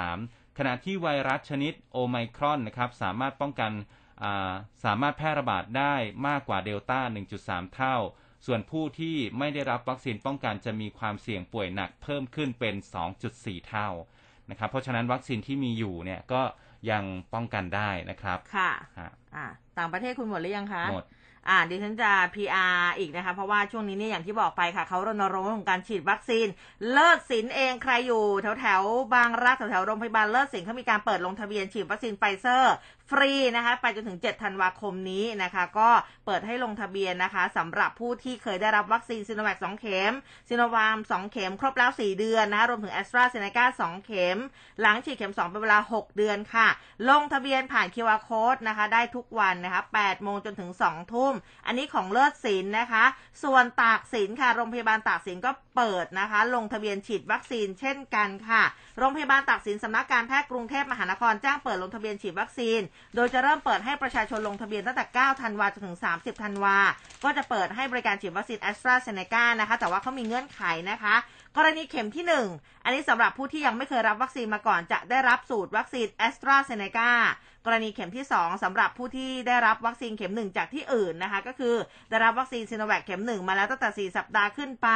[0.00, 3.72] 93 ขณะที่ไวรัสชนิดโอไมครอนนะครับสามารถป้องกัน
[4.84, 5.94] สามารถแพร่ระบาดได้
[6.26, 7.00] มากกว่าเดลต้า
[7.38, 7.96] 1.3 เท่า
[8.46, 12.74] ส่วนผู้ที่ไม่ได้รับวัคซีนป้องกันจะมีความเสี่ยงป่วยหนักเพิ่มขึ้นเป็น
[13.20, 13.88] 2.4 เท่า
[14.50, 16.42] นะครับ เพราะฉะนั้นวัคซีนที่มีอยู่เนี่ยก็
[16.90, 18.70] ยังป้องกันได้นะครับ ค่ะ
[19.36, 19.46] อ่า
[19.78, 21.06] ต่างประเทศคุณหมดหรือยังคะ หมด
[21.48, 26.46] อ่าดิฉันจะ PR อีกนะคะ เพราะว่าช่วงนี้เนี่ยอย่างที่บอกไปค่ะ เขารณรงค์ของการฉีดวัคซีน
[26.90, 28.82] เลิศสินเองใครอยู่ แถวแถว
[29.14, 32.74] บางรักแถวแถวโรงพยาบาลเลิศสินเขามีการเปิดลงทะเบียนฉีดวัคซีนไฟเซอร์
[33.10, 35.88] ฟรีนะคะไปจนถึง 7 ธันวาคมนี้นะคะ ก็
[36.26, 40.12] เปิดให้ลงทะเบียนนะคะสำหรับผู้ที่เคยได้รับวัคซีนซิโนแวค2เข็ม
[40.48, 44.38] ซิโนฟาร์ม2เข็ม ครบแล้ว 4 เดือนนะคะรวมถึงแอสตราเซเนกา2เข็ม
[44.80, 46.68] หลังฉีดเข็ม 2 เป็นเวลา 6 เดือนค่ะ
[47.08, 51.34] ลงทะเบียนผ่าน QR Code นะคะ ได้ทุกวันนะคะ8โมงจนถึง 2 ทุ่ม
[51.66, 53.04] อันนี้ของเลิศสินนะคะ
[53.42, 58.62] ส่วนตากสินค่ะ โรงพยาบาลตากสินก็ เปิดนะคะ ลงทะเบียนฉีดวัคซีนเช่นกันค่ะ
[58.98, 62.80] โรงพยาบาลตากสินสำนักการแพทย์กรุงเทพมหานครแจ้งเปิดลงทะเบียนฉีดวัคซีน
[63.14, 66.76] โดยจะเริ่มเปิดให้ประชาชนลงทะเบียนตั้งแต่ 9 ธันวาจนถึง 30 ธันวา
[67.24, 71.14] ก็จะเปิดให้บริการฉีดวัคซีนแอสตราเซเนกานะคะ แต่ว่าเขามีเงื่อนไขนะคะ
[71.56, 77.10] กรณีเข็มที่ 1 อันนี้สำหรับผู้ที่ยังไม่เคยรับวัคซีนมาก่อนจะได้รับสูตรวัคซีนแอสตราเซเนกา
[77.66, 81.74] กรณีเข็มที่ 2สำหรับผู้ที่ได้รับวัคซีนเข็ม 1 จากที่อื่นนะคะ ก็คือ
[82.10, 84.88] ได้รับวัคซีนซีโนแวคเข็ม 1 มาแล้วตั้งแต่ 4 สัปดาห์ขึ้นไป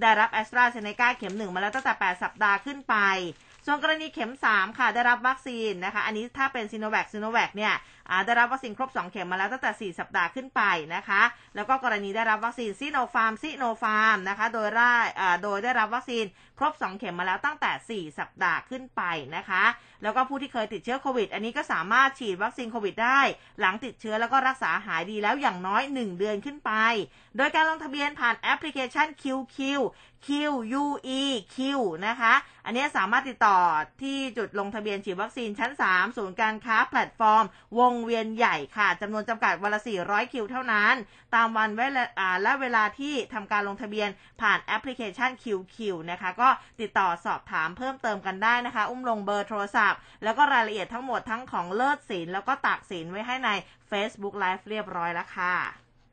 [0.00, 2.96] ได้รับแอสตราเซเนกาเข็ม 1 มาแล้วตั้งแต่ 8 สัปดาห์ขึ้นไป
[3.66, 7.74] ส่วนกรณีเข็ม 3 ค่ะได้รับวัคซีนนะคะ อันนี้ถ้าเป็นซีโนแวคซีโนแวคเนี่ย
[8.26, 10.62] ได้รับวัคซีนครบ 2 เข็มมาแล้วตั้งแต่ 4 สัปดาห์ขึ้นไป
[10.94, 11.22] นะคะ
[11.54, 14.94] แล้วก็กรณีได้รับวัคซีนซีโนฟาร์มซีโนฟาร์มนะคะ โดยได้
[15.42, 16.24] โดยได้รับวัคซีน
[16.58, 19.02] ครบ 2 เข็มมาแล้วตั้งแต่ 4 สัปดาห์ขึ้นไป
[19.36, 19.64] นะคะ
[20.02, 23.20] แล้วก็ผู้ที่เคยติดเชื้อโควิด อันนี้ก็สามารถฉีดวัคซีนโควิดได้
[23.60, 26.72] หลังติดเชื้อแล้วก็รักษาหายดีแล้วอย่างน้อย 1 เดือนขึ้นไป
[27.36, 31.22] โดยการลงทะเบียนผ่านแอปพลิเคชัน QueQ
[31.54, 31.56] Q U E Q
[32.06, 32.34] นะคะ
[32.64, 33.58] อันนี้สามารถติดต่อ
[34.02, 37.44] ที่จุดลงทะเบียนฉีดวัคซีนชั้น 3 ศูนย์การค้าแพลตฟอร์ม
[37.78, 40.94] วงเวียนใหญ่ค่ะจำนวนจำกัดวันละ 400 คิวเท่านั้น
[41.34, 41.68] ตามวัน
[42.42, 44.08] และเวลาที่ทำการลงทะเบียน
[44.40, 45.76] ผ่านแอปพลิเคชัน QueQ
[46.10, 46.48] นะคะ ก็
[46.80, 53.50] ติดต่อสอบถามเพิ่มเติมกันได้นะคะ อุ้มลงเบอร์โทรศัพท์ แล้วก็รายละเอียดทั้งหมดทั้งของเลิศสินแล้วก็ตากสินไว้ให้ใน
[53.90, 55.56] Facebook Live เรียบร้อยแล้วค่ะ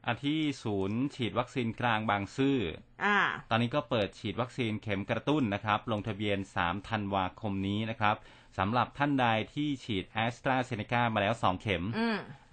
[0.05, 2.57] อันที่ศูนย์ฉีดวัคซีนกลางบางซื่อ
[3.05, 3.07] อ
[3.49, 8.15] ตอนนี้ก็เปิดฉีดวัคซีนเข็มกระตุ้นนะครับ ลงทะเบียน 3 ธันวาคมนี้นะครับ
[8.57, 11.99] สำหรับท่านใดที่ฉีดแอสตราเซเนกามาแล้ว2เข็มอ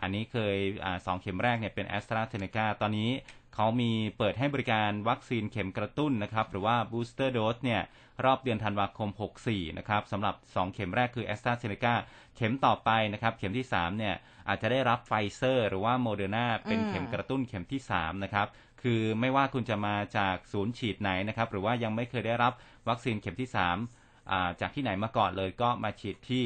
[0.00, 3.11] อันนี้เคยอสองเข็มแรกเนี่ยเป็นแอสตราเซเนกาตอนนี้
[3.54, 7.80] เขามีเปิดให้บริการวัคซีนเข็มกระตุ้นนะครับ หรือว่า booster dose เนี่ย
[8.24, 9.11] รอบเดือนธันวาคม
[9.44, 11.94] 64 นะครับสำหรับ 2 เข็มแรกคือแอสตราเซเนกา
[12.37, 14.14] เข็มต่อไปนะครับ เข็มที่ 3 เนี่ย
[14.48, 18.46] อาจจะได้รับไฟเซอร์ หรือว่าโมเดอร์นาเป็นเข็มกระตุ้นเข็มที่ 3 นะครับ
[18.82, 22.52] คือไม่ว่าคุณจะมาจากศูนย์ฉีดไหนนะครับ หรือว่ายังไม่เคยได้รับ
[22.88, 24.05] วัคซีนเข็มที่ 3
[24.60, 26.44] จากที่ไหนมาก่อนเลยก็มาฉีดที่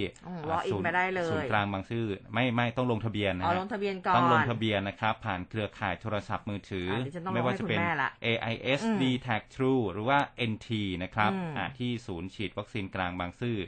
[0.73, 0.85] ศูนย์
[1.31, 6.89] ศูนย์กลางบางซื่อไม่ไม่ต้องลงทะเบียนนะลงทะเบียนก่อนต้องลงทะเบียนนะครับ ผ่านเครือข่ายโทรศัพท์มือถือ
[7.35, 7.79] ไม่ว่าจะเป็น
[8.27, 10.19] AIS d t a g True หรือว่า
[10.51, 10.69] NT
[11.03, 11.33] นะครับ
[11.79, 13.59] ที่ศูนย์ฉีดวัคซีนกลางบางซื่อ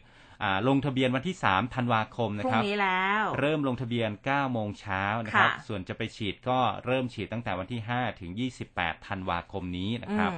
[0.68, 8.30] ลงทะเบียนวันที่ 3 ธันวาคมนะครับพรุ่งนี้แล้ว เริ่มลงทะเบียน 9 โมงเช้านะครับ ส่วนจะไปฉีดก็เริ่มฉีดตั้งแต่วันที่ 5 ถึง
[8.70, 10.32] 28 ธันวาคมนี้นะครับ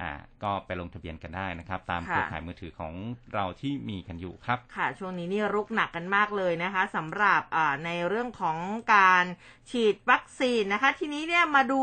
[0.00, 0.12] อ่า
[0.44, 2.94] ก็ไปลงทะเบียนกันได้นะครับ ตามเครือข่ายมือถือของ
[3.34, 7.42] เราที่มีกันอยู่ครับ ค่ะ ช่วงนี้นี่รุกหนักกันมากเลยนะคะสำหรับ
[7.84, 8.58] ในเรื่องของ
[8.94, 9.24] การ
[9.70, 11.82] ฉีดวัคซีนนะคะ ทีนี้เนี่ยมาดู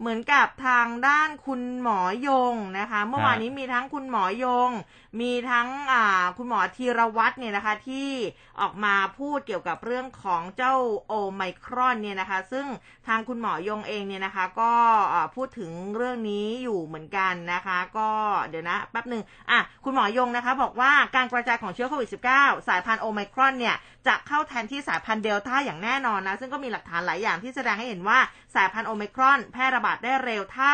[0.00, 4.70] เหมือนกับทางด้านคุณหมอยงนะคะ เมื่อวานนี้มีทั้งคุณหมอยง
[5.20, 5.68] มีทั้ง
[6.38, 8.10] คุณหมอธีรวัตรเนี่ยนะคะที่
[8.60, 10.74] ออกมาพูดเกี่ยวกับเรื่องของเจ้า
[11.06, 12.66] โอไมครอนเนี่ยนะคะ ซึ่ง
[13.06, 14.72] ทางคุณหมอยงเองเนี่ยนะคะ ก็
[15.34, 18.08] พูดถึงเรื่องนี้อยู่เหมือนกันนะคะ ก็
[18.50, 23.76] เดี๋ยวนะแป๊บหนึ่งอะคุณหมอยงนะคะ บอกว่าการกระจายของเชื้อโควิด -19 สายพันธุ์โอไมครอนเนี่ย
[24.06, 28.18] จะเข้าแทนที่สายพันธุ์เดลต้าอย่างแน่นอนนะ ซึ่งก็มีหลักฐานหลายอย่างที่แสดงให้เห็นว่า
[28.54, 30.72] สายพันธุ์โอมิครอน แพร่ระบาดได้เร็วถ้า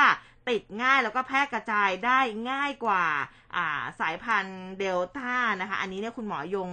[0.49, 3.05] ติดง่ายแล้วก็แพร่กระจายได้ง่ายกว่า
[4.01, 6.71] สายพันธุ์เดลต้านะคะ อันนี้เนี่ยคุณหมอยง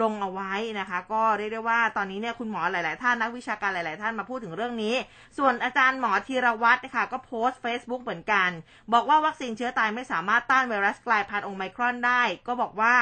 [0.00, 4.94] ลงเอาไว้นะคะ ก็เรียกได้ว่าตอนนี้เนี่ยคุณหมอหลาย ๆ ท่านนักวิชาการหลาย ๆ ท่านมาพูดถึงเรื่องนี้
[5.38, 8.50] ส่วนอาจารย์หมอธีรวัตรนะคะก็โพสต์ Facebook เหมือนกัน
[8.92, 12.94] บอกว่าวัคซีนเชื้อตายไม่สามารถต้านไวรัสกลายพันธุ์โอไมครอนได้ ก็บอกว่า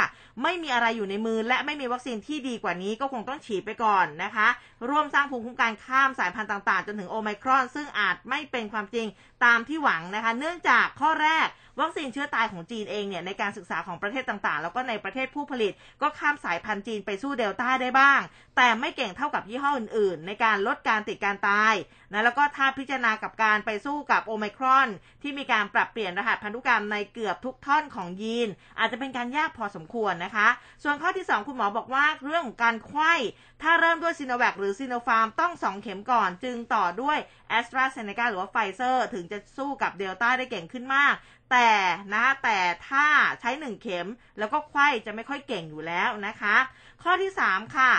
[0.43, 4.49] ไม่มีอะไรอยู่ในมือ และไม่มีวัคซีนที่ดีกว่านี้ก็คงต้องฉีดไปก่อนนะคะ
[4.89, 9.07] ร่วมสร้างภูมิคุ้มกันข้ามสายพันธุ์ต่าง ๆ จนถึงโอไมครอน ซึ่งอาจไม่เป็นความจริง
[9.45, 11.47] ตามที่หวังนะคะ เนื่องจากข้อแรก
[11.81, 18.21] วัคซีนเชื้อตายของจีนเองเนี่ยในการศึกษาของประเทศต่างๆ แล้วก็ในประเทศผู้ผลิต ก็ข้ามสายพันธุ์จีนไปสู้เดลต้าได้บ้าง
[18.57, 21.75] แต่ไม่เก่งเท่ากับยี่ห้ออื่นๆ ในการลดการติดการตาย
[22.13, 24.89] นะแล้วก็ถ้าพิจารณากับการไปสู้กับโอไมครอน
[25.23, 30.49] ที่มีการปรับเปลี่ยนรหัสพันธุกรรมในเกือบทุกท่อนของยีน อาจจะเป็นการยากพอสมควรนะคะ
[30.83, 33.15] ส่วนข้อที่ 2 คุณหมอบอกว่าเรื่องของการไขว้
[33.63, 41.15] ถ้าเริ่มด้วยซีโนแวคหรือซีโนฟาร์มต้อง 2 เข็มก่อน จึงต่อด้วยแอสตราเซเนกาหรือว่าไฟเซอร์ถึงจะสู้กับเดลต้าได้เก่งขึ้นมาก
[41.51, 41.71] แต่
[42.15, 43.07] นะแต่ถ้า
[43.41, 46.57] ใช้1เข็มแล้วก็ไขว้จะไม่ค่อยเก่งอยู่แล้วนะคะ
[47.03, 47.93] ข้อที่3ค่ะ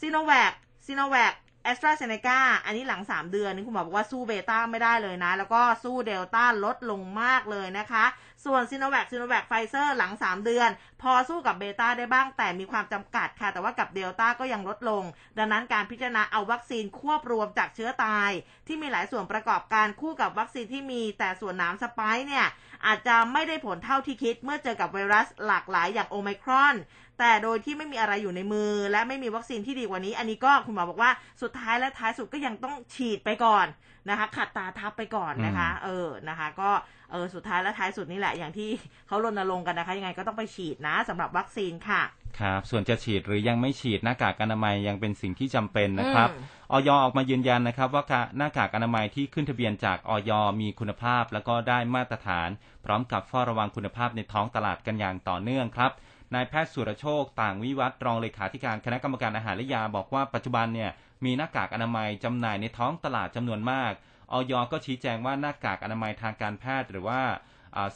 [0.00, 0.52] ซีโนแวค
[0.86, 8.04] ซีโนแวคแอสตราเซเนกาอันนี้หลัง 3 เดือนนี่คุณหมอบอกว่าสู้เบต้าไม่ได้เลยนะ แล้วก็สู้เดลต้าลดลงมากเลยนะคะ
[8.44, 10.70] ส่วนซีโนแวคซีโนแวคไฟเซอร์หลัง 3 เดือน
[11.02, 15.02] พอสู้กับเบต้าได้บ้างแต่มีความจำกัดค่ะ แต่ว่ากับเดลต้าก็ยังลดลง
[15.38, 18.30] ดังนั้นการพิจารณาเอาวัคซีนควบรวมจากเชื้อตาย
[18.66, 22.46] ที่มีหลายส่วนประกอบการคู่กับวัคซีนที่มีแต่ส่วนหนาม spike เนี่ย
[22.86, 26.76] อาจจะไม่ได้ผลเท่าที่คิดเมื่อเจอกับไวรัสหลากหลายอย่างโอไมครอน
[27.18, 31.10] แต่โดยที่ไม่มีอะไรอยู่ในมือ และไม่มีวัคซีนที่ดีกว่านี้ อันนี้ก็คุณหมอบอกว่า
[31.42, 33.66] สุดท้ายและท้ายสุดก็ยังต้องฉีดไปก่อน
[34.08, 36.70] นะคะขัดตาทับไปก่อนนะคะ เออนะคะ ก็
[37.12, 38.68] เออสุดท้ายและท้ายสุดนี่แหละอย่างที่
[39.06, 42.02] เขารณรงค์กันนะคะ ยังไงก็ต้องไปฉีดนะสำหรับวัคซีนค่ะ
[42.40, 46.28] ครับส่วนจะฉีดหรือยังไม่ฉีดหน้ากากอนามัยยังเป็นสิ่งที่จำเป็นนะครับ
[46.72, 48.04] ออยออกมายืนยันนะครับ ว่า
[48.36, 52.48] หน้ากากอนามัยที่ขึ้นทะเบียนจากออยมีคุณภาพ แล้วก็ได้มาตรฐาน
[52.84, 55.90] พร้อมกับเฝ้าระวังคุณภาพในท้องตลาดกันอย่างต่อเนื่องครับ
[56.34, 60.90] นายแพทย์สุรโชค ต่างวิวัฒน์รองเลขาธิการคณะกรรมการอาหารและยาบอกว่าปัจจุบันเนี่ย
[61.24, 63.92] มีหน้ากากอนามัยจำหน่ายในท้องตลาดจำนวนมาก
[64.32, 67.20] ออยก็ชี้แจงว่าหน้ากากอนามัยทางการแพทย์หรือว่า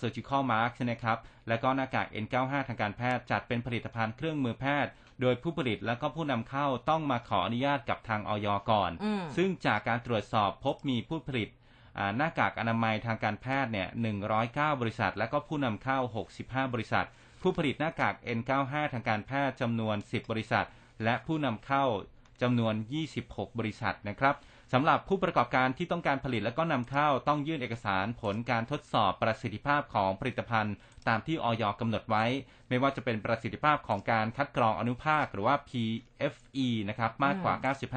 [0.00, 11.48] surgical mask นะครับ แล้วก็หน้ากาก N95 ทางการแพทย์จัดเป็นผลิตภัณฑ์เครื่องมือแพทย์ โดยผู้ผลิตและก็ผู้นำเข้าต้องมาขออนุญาตกับทางออยก่อนอืมซึ่งจากการตรวจสอบพบมีผู้ผลิต
[11.98, 13.88] อ่าหน้ากากอนามัยทางการแพทย์เนี่ย
[14.34, 15.98] 109 บริษัท และก็ผู้นำเข้า
[16.36, 17.06] 65 บริษัท
[17.42, 20.66] ผู้ผลิตหน้ากาก N95 ทางการแพทย์จำนวน 10 บริษัท
[21.04, 21.84] และผู้นำเข้า
[22.42, 22.74] จำนวน
[23.16, 24.34] 26 บริษัทนะครับ
[24.74, 30.74] สำหรับผู้ประกอบการที่ต้องการผลิตและก็นำเข้าต้องยื่นเอกสารผลการทดสอบประสิทธิภาพของผลิตภัณฑ์
[31.08, 32.24] ตามที่ออยกำหนดไว้
[32.68, 37.54] ไม่ว่าจะเป็นประสิทธิภาพของการคัดกรองอนุภาคหรือว่า PFE นะครับมากกว่า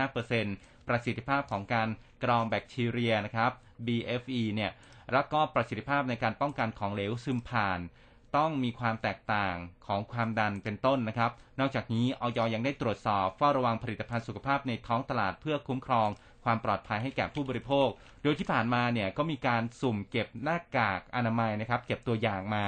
[0.08, 1.90] 95%ประสิทธิภาพของการ
[2.24, 3.52] กรองแบคทีเรียนะครับ
[3.86, 4.72] BFE เนี่ย
[5.14, 7.82] แล้วก็ประสิทธิภาพในการป้องกันของเหลวซึมผ่าน
[8.38, 9.56] ต้องมีความแตกต่าง
[9.88, 16.10] ของความดันเป็นต้นนะครับ นอกจากนี้ออยยังได้ตรวจสอบเฝ้าระวังผลิตภัณฑ์สุขภาพในท้องตลาดเพื่อคุ้มครอง
[16.44, 17.88] ความปลอดภัยให้แก่ผู้บริโภค
[18.24, 22.66] โดยที่ผ่านมาเนี่ยก็มีการสุ่มเก็บหน้ากากอนามัยนะครับ เก็บตัวอย่างมา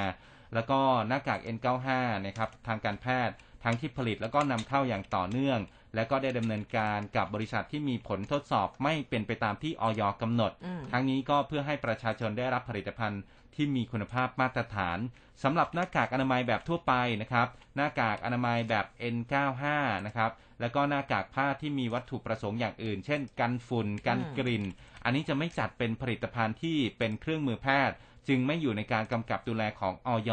[0.54, 1.90] แล้วก็หน้ากาก N95
[2.26, 5.60] นะครับทางการแพทย์ทั้งที่ผลิตแล้วก็นำเข้าอย่างต่อเนื่อง
[5.96, 13.22] และก็ได้ดำเนินการกับบริษัทที่มีผลทดสอบไม่เป็นไปตามที่ออยกำหนดอืมทั้งนี้ก็เพื่อให้ประชาชนได้รับผลิตภัณฑ์
[13.56, 14.98] ที่มีคุณภาพมาตรฐาน
[15.44, 19.64] สำหรับหน้ากากอนามัยแบบทั่วไปนะครับ หน้ากากอนามัยแบบ N95
[20.08, 24.64] นะครับ แล้วก็หน้ากากผ้าที่มีวัตถุประสงค์อย่างอื่น เช่น กันฝุ่น กันกลิ่น
[25.04, 27.96] อันนี้จะไม่จัดเป็นผลิตภัณฑ์ที่เป็นเครื่องมือแพทย์
[28.28, 30.32] จึงไม่อยู่ในการกำกับดูแลของออย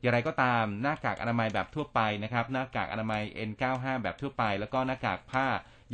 [0.00, 5.46] อย่างไรก็ตามหน้ากากอนามัยแบบทั่วไปนะครับ หน้ากากอนามัย N95 แบบทั่วไป แล้วก็หน้ากากผ้า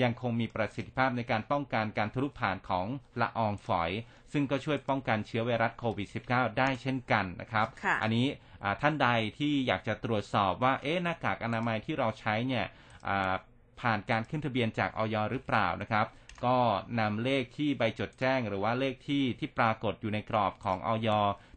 [0.03, 2.87] ยังคงมีประสิทธิภาพในการป้องกันการทะลุผ่านของ
[3.21, 3.91] ละอองฝอย
[4.33, 8.27] ซึ่งก็ช่วยป้องกันเชื้อไวรัสโควิด -19 ได้เช่นกันนะครับค่ะอันนี้
[8.63, 12.65] อ่าท่านใดที่อยากจะตรวจสอบว่าเอ๊ะหน้ากากอนามัยที่เราใช้เนี่ย
[13.09, 13.35] อ่า
[13.81, 16.07] ผ่านการขึ้นทะเบียนจากออยหรือเปล่านะครับ
[16.45, 16.59] ก็
[17.01, 21.09] นำเลขที่ใบจดแจ้ง หรือว่าเลขที่ที่ปรากฏอยู่ในกรอบของออย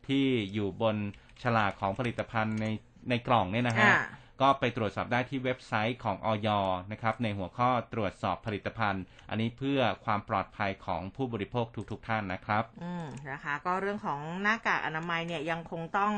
[0.07, 0.95] ที่อยู่บน
[1.43, 2.65] ฉลากของผลิตภัณฑ์ใน
[3.09, 4.03] ในกล่องเนี่ยนะฮะอ่า
[4.41, 6.47] ก็ไปตรวจสอบได้ที่เว็บไซต์ของออย
[6.91, 16.13] นะครับในหัวข้อตรวจสอบผลิตภัณฑ์ อันนี้เพื่อความปลอดภัยของผู้บริโภคทุกๆทท่านนะครับ อืมนะคะ ก็เรื่องของหน้ากากอนามัยเนี่ยยังคงต้อง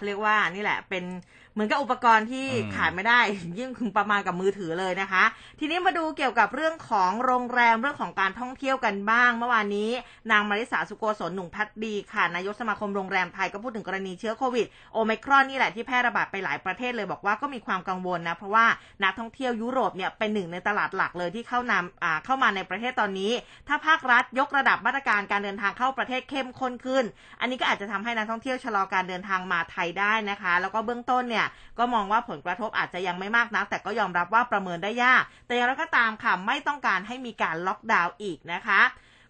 [0.00, 1.04] เขาเรียกว่านี่แหละ เป็น
[1.52, 3.20] เหมือนกับอุปกรณ์ที่อืมขาดไม่ได้
[3.58, 5.24] ยิ่งคือประมาณกับมือถือเลยนะคะ
[5.60, 9.90] ทีนี้มาดูเกี่ยวกับเรื่องของโรงแรมเรื่องของการท่องเที่ยวกันบ้าง เมื่อวานนี้
[10.30, 18.66] นางมาริสาสุโกศลหนุ่มพัดดีค่ะนายกสมาคมโรงแรมไทยก็พูดถึงกรณีเชื้อโควิดโอไมครอนนี่แหละที่แพร่ระบาดไปหลายประเทศเลยบอกว่าก็มีความกังวลนะเพราะว่า
[19.04, 23.32] นักท่องเที่ยวยุโรปเนี่ยเป็นหนึ่งในตลาดหลักเลยที่เข้านำอ่าเข้ามาในประเทศตอนนี้
[23.68, 27.04] ถ้าภาครัฐยกระดับมาตรการการเดินทางเข้าประเทศเข้มข้นขึ้น
[27.40, 31.46] อันนี้ก็อาจจะทำให้นักท่องเที่ยวชะลอการเดินทางมาไทยได้นะคะ แล้วก็เบื้องต้นเนี่ย
[31.78, 38.80] ก็มองว่าผลกระทบอาจจะยังไม่มากนัก แต่ก็ยอมรับว่าประเมินได้ยาก แต่อย่างไรก็ตามค่ะไม่ต้องการให้มีการล็อกดาวน์อีกนะคะ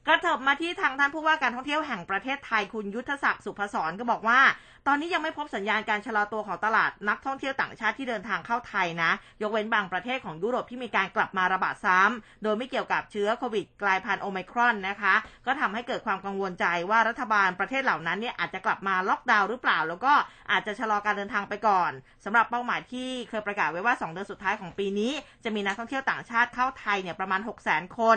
[0.06, 4.40] กระเถิบมาที่ทางท่านผู้ว่าการท่องเที่ยวแห่งประเทศไทยคุณยุทธศักดิ์สุพศรก็บอกว่า
[4.86, 9.10] ตอนนี้ยังไม่พบสัญญาณการชะลอตัวของตลาดนักท่องเที่ยวต่างชาติที่เดินทางเข้าไทยนะ
[9.42, 15.14] ยกเว้นบางประเทศของยุโรปที่มีการกลับมาระบาดซ้ำโดยไม่เกี่ยวกับเชื้อโควิดกลายพันธุ์โอไมครอนนะคะ
[15.46, 20.12] ก็ทำให้เกิดความกังวลใจว่ารัฐบาลประเทศเหล่านั้นเนี่ยอาจจะกลับมาล็อกดาวน์หรือเปล่า แล้วก็
[20.50, 21.90] อาจจะชะลอการเดินทางไปก่อน
[22.24, 25.12] สำหรับเป้าหมายที่เคยประกาศไว้ว่า 2 เดือนสุดท้ายของปีนี้
[25.44, 28.16] จะมีนักท่องเที่ยวต่างชาติเข้าไทยเนี่ยประมาณ 6 0 0 0 0 0 คน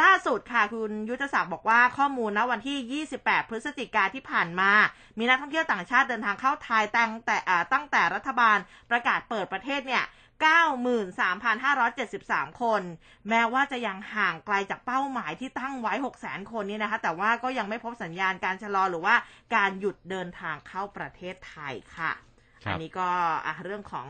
[0.00, 4.70] ล่าสุดค่ะคุณยุทธศักดิ์บอกว่าข้อมูลณวันที่ 28 พฤศจิกาที่ผ่านมา
[5.18, 8.58] มีนักท่องเที่ยวต่างชาติเดินทางเข้าไทยตั้งแต่อ่าตั้งแต่รัฐบาล
[8.90, 10.04] ประกาศเปิดประเทศเนี่ย
[11.26, 12.82] 93,573 คน
[13.28, 19.14] แม้ว่าจะยังห่างไกลจากเป้าหมายที่ตั้งไว้ 600,000 คนนี้นะคะ แต่ว่าก็ยังไม่พบสัญญาณการชะลอหรือว่า
[19.54, 22.12] การหยุดเดินทางเข้าประเทศไทยค่ะ
[22.64, 23.08] ครับอันนี้ก็
[23.46, 24.08] อะเรื่องของ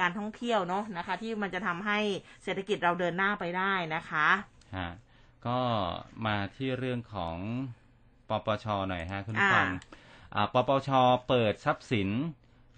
[0.00, 1.98] การท่องเที่ยวเนาะนะคะ ที่มันจะทำให้
[2.44, 4.28] เศรษฐกิจเราเดินหน้าไปได้นะคะ
[4.76, 4.90] ฮะ
[5.46, 5.58] ก็
[6.26, 7.36] มาที่เรื่องของ
[8.28, 10.03] ปปชหน่อยฮะคุณผู้ฟังอ่าอ่า
[10.54, 10.90] ปปช
[11.28, 12.08] เปิดทรัพย์สิน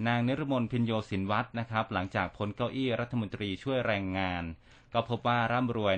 [0.09, 4.43] นางนิรมนพินโยสินวัฒน์นะครับ หลังจากพ้นเก้าอี้รัฐมนตรีช่วยแรงงาน
[4.95, 5.95] ก็พบว่าร่ำรวย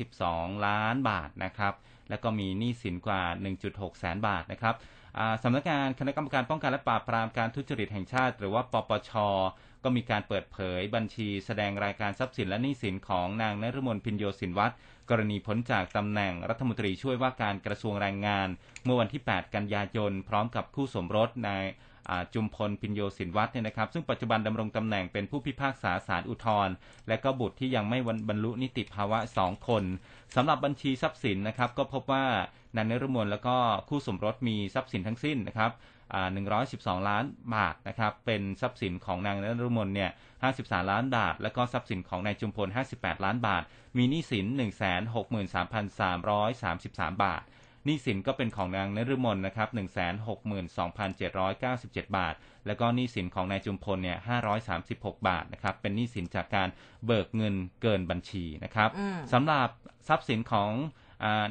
[0.00, 1.74] 112 ล้านบาทนะครับ
[2.10, 3.22] แล้วก็มีหนี้สินกว่า
[3.60, 4.74] 1.6 แสนบาทนะครับ
[5.42, 9.12] สำนักงานคณะกรรมการป้องกันและปราบปรามการทุจริตแห่งชาติ หรือว่าปปช
[9.84, 14.74] ก็มีการเปิดเผยบัญชีแสดงรายการทรัพย์สินและหนี้สินของนางนฤมลพินโยสินวัตร
[15.10, 18.48] กรณีพ้นจากตำแหน่งรัฐมนตรีช่วยว่าการกระทรวงแรงงาน
[18.84, 21.64] เมื่อวันที่ 8 กันยายน พร้อมกับคู่สมรสนาย
[22.34, 26.74] จุมพลพินโยสินวัตรเนี่ยนะครับซึ่งปัจจุบันดำรงตำแหน่งเป็นผู้พิพากษาศาลอุทธรณ์
[27.08, 29.84] และก็บุตรที่ยังไม่บรรลุนิติภาวะ2คน
[30.34, 32.24] สำหรับบัญชีทรัพย์สินนะครับก็พบว่า
[32.76, 33.56] นางนฤมลแล้วก็
[33.88, 35.70] คู่สมรสมีทรัพย์สินทั้งสิ้นนะครับ
[36.16, 40.10] 112 ล้านบาทนะครับ เป็นทรัพย์สินของนางนฤมลเนี่ย
[40.50, 43.62] 53 ล้านบาท แล้วก็ทรัพย์สินของนายจุมพล 58 ล้านบาท
[43.96, 44.46] มีหนี้สิน
[45.48, 47.42] 163,333 บาท
[47.84, 49.68] หนี้สินก็เป็นของนางนฤมลนะครับ
[50.92, 52.34] 162,797 บาท
[52.66, 54.18] แล้วก็หนี้สินของนายจุมพลเนี่ย
[54.72, 56.68] 536 บาทนะครับ เป็นหนี้สินจากการ
[57.06, 58.90] เบิกเงินเกินบัญชีนะครับ
[59.32, 59.68] สำหรับ
[60.08, 60.70] ทรัพย์สินของ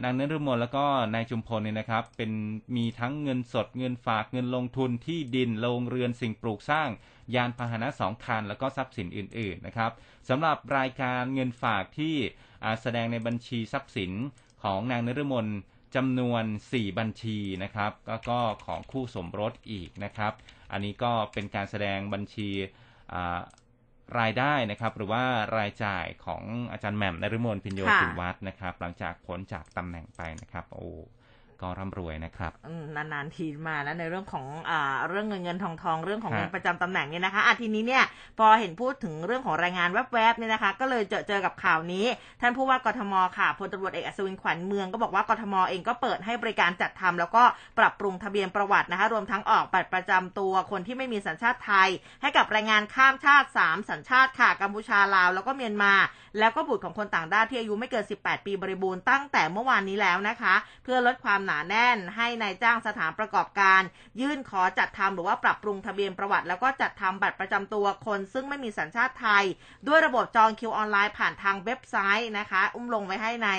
[0.03, 2.31] นางนฤมลแล้วก็นายจุมพลเนี่ยนะครับ เป็น
[2.75, 6.89] มีทั้งเงินสดเงินฝากเงินลงทุนที่ดินโรงเรือนสิ่งปลูกสร้าง
[7.35, 9.91] ยานพาหนะสองคัน แล้วก็ทรัพย์สินอื่น ๆนะครับ
[10.29, 12.15] สำหรับรายการเงินฝากที่
[12.81, 14.11] แสดงในบัญชีทรัพย์สิน
[14.63, 15.47] ของนางนฤมล
[15.95, 20.33] จำนวน 4 บัญชีนะครับแล้วก็ของคู่สมรสอีกนะครับ
[20.71, 22.49] อันนี้ก็เป็นการแสดงบัญชี
[24.19, 25.23] รายได้นะครับ หรือว่า
[25.57, 30.89] รายจ่ายของอาจารย์แหม่มนฤมลพิญโยสินวัฒนะครับ หลังจากพ้นจากตำแหน่งไปนะครับ โอ้
[31.61, 32.51] ก็ร่ำรวยนะครับ
[32.95, 38.03] นานๆทีมาแล้วในเรื่องของอ่าเรื่องเงินเงินทองทองเรื่องของเงินประจำตำแหน่งเนี่ยนะคะอาทีนี้เนี่ย
[38.39, 42.05] พอเห็นพูดถึงเรื่องของรายงานแวบๆเนี่ยนะคะ ก็เลยเจอเจอกับข่าวนี้
[42.41, 47.43] ท่านผู้ว่ากทมค่ะพลตำรวจเอกอัศวินขวัญเมืองก็บอกว่ากทมเองก็เปิดให้บริการจัดทำแล้วก็
[47.79, 51.89] ปรับปรุงทะเบียนประวัตินะคะ รวมทั้งออกบัตรประจำตัวคนที่ไม่มีสัญชาติไทย
[52.21, 55.93] ให้กับแรงงานข้ามชาติ 3 สัญชาติค่ะกัมพูชาลาว แล้วก็เมียนมา
[56.39, 63.81] แล้วก็บุตรของคนต่างด้าวที่อายุไม่เกิน 18 ปีบริบูรณ์ตั้งแต่เมื่อวานนี้แล้วนะคะ เพื่อลดความหนาแน่น ให้นายจ้างสถานประกอบการ
[64.21, 69.43] ยื่นขอจัดทำหรือว่าปรับปรุงทะเบียนประวัติ แล้วก็จัดทำบัตรประจำตัวคนซึ่งไม่มีสัญชาติไทย
[69.87, 73.49] ด้วยระบบจองคิวออนไลน์ผ่านทางเว็บไซต์นะคะ อุ้มลงไว้ให้ใน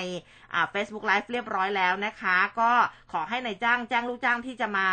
[0.71, 2.71] Facebook Live เรียบร้อยแล้วนะคะ ก็
[3.11, 4.89] ขอให้นายจ้างแจ้งลูกจ้างที่จะมา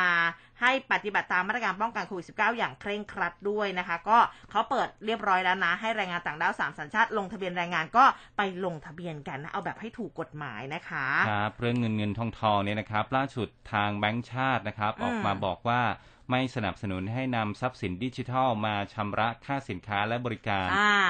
[0.61, 4.19] ให้ปฏิบัติตามมาตรการป้องกันโควิด -19 อย่างเคร่งครัดด้วยนะคะ ก็
[4.51, 8.05] เขาเปิดเรียบร้อยแล้วนะ ให้แรงงานต่างด้าวสามสัญชาติลงทะเบียนแรงงานก็
[8.37, 15.83] ไปลงทะเบียนกันนะ เอาแบบให้ถูกกฎหมายนะคะครับเรื่องเงินเงินทองทองเนี่ยนะครับ ล่าสุดทางแบงก์ชาตินะครับ ออกมาบอกว่า
[16.31, 20.69] ไม่สนับสนุนให้นำทรัพย์สินดิจิทัลมาชำระค่าสินค้าและบริการ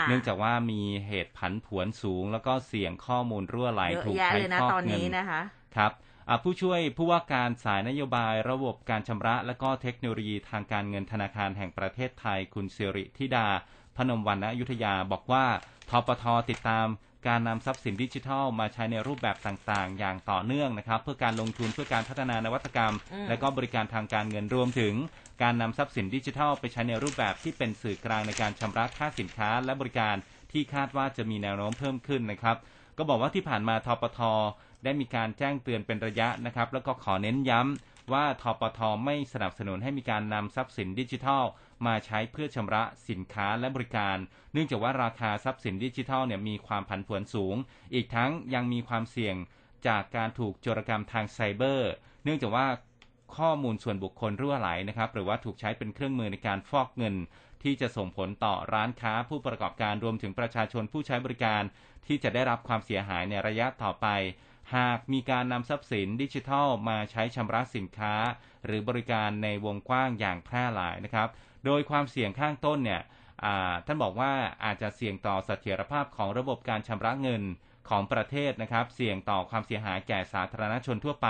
[0.09, 5.03] เนื่องจากว่ามีเหตุผันผวนสูง แล้วก็เสี่ยงข้อมูลรั่วไหลถูกใช้ฟอกเงิน
[5.77, 5.93] ครับ
[6.43, 13.49] ผู้ช่วยผู้ว่าการสายนโยบายระบบการชำระ และก็เทคโนโลยีทางการเงินธนาคารแห่งประเทศไทยคุณสิริธิดา
[13.97, 15.47] พนมวันณยุทธยาบอกว่า
[15.91, 16.87] ทปทติดตาม
[17.29, 22.95] การนำทรัพย์สินดิจิทัลมาใช้ในรูปแบบต่างๆ อย่างต่อเนื่องนะครับ เพื่อการลงทุนเพื่อการพัฒนานวัตกรรม
[23.29, 24.95] และก็บริการทางการเงินรวมถึง
[25.43, 30.17] การนำทรัพย์สินดิจิทัลไปใช้ในรูปแบบที่เป็นสื่อกลางในการชำระค่าสินค้า และบริการ
[30.53, 32.57] ที่คาดว่าจะมีแนวโน้มเพิ่มขึ้นนะครับ
[32.99, 34.21] ก็บอกว่าที่ผ่านมาทปท
[34.85, 41.45] ได้มีการแจ้งเตือนเป็นระยะนะครับ แล้วก็ขอเน้นย้ำว่าทปทไม่สนับสนุนให้มีการนำทรัพย์สินดิจิทัล
[41.87, 44.17] มาใช้เพื่อชำระสินค้าและบริการ
[44.53, 47.57] เนื่องจากว่าราคาทรัพย์สินดิจิทัลเนี่ยมีความผันผวนสูง
[47.95, 49.37] อีกทั้งยังมีความเสี่ยง
[49.89, 51.91] จากการถูกโจรกรรมทางไซเบอร์
[52.25, 52.67] เนื่องจากว่า
[53.37, 57.15] ข้อมูลส่วนบุคคลรั่วไหลนะครับ หรือว่าถูกใช้เป็นเครื่องมือในการฟอกเงิน
[57.63, 61.63] ที่จะส่งผลต่อร้านค้าผู้ประกอบการรวมถึงประชาชนผู้ใช้บริการ
[62.07, 64.07] ที่จะได้รับความเสียหายในระยะต่อไป
[64.75, 68.15] หากมีการนำทรัพย์สินดิจิทัลมาใช้ชำระสินค้า
[68.67, 71.29] หรือบริการในวงกว้างอย่างแพร่หลายนะครับ
[71.65, 73.03] โดยความเสี่ยงข้างต้นเนี่ย
[73.87, 74.33] ท่านบอกว่า
[74.65, 77.43] อาจจะเสี่ยงต่อเสถียรภาพของระบบการชำระเงิน
[77.89, 81.29] ของประเทศนะครับ เสี่ยงต่อความเสียหายแก่สาธารณชนทั่วไป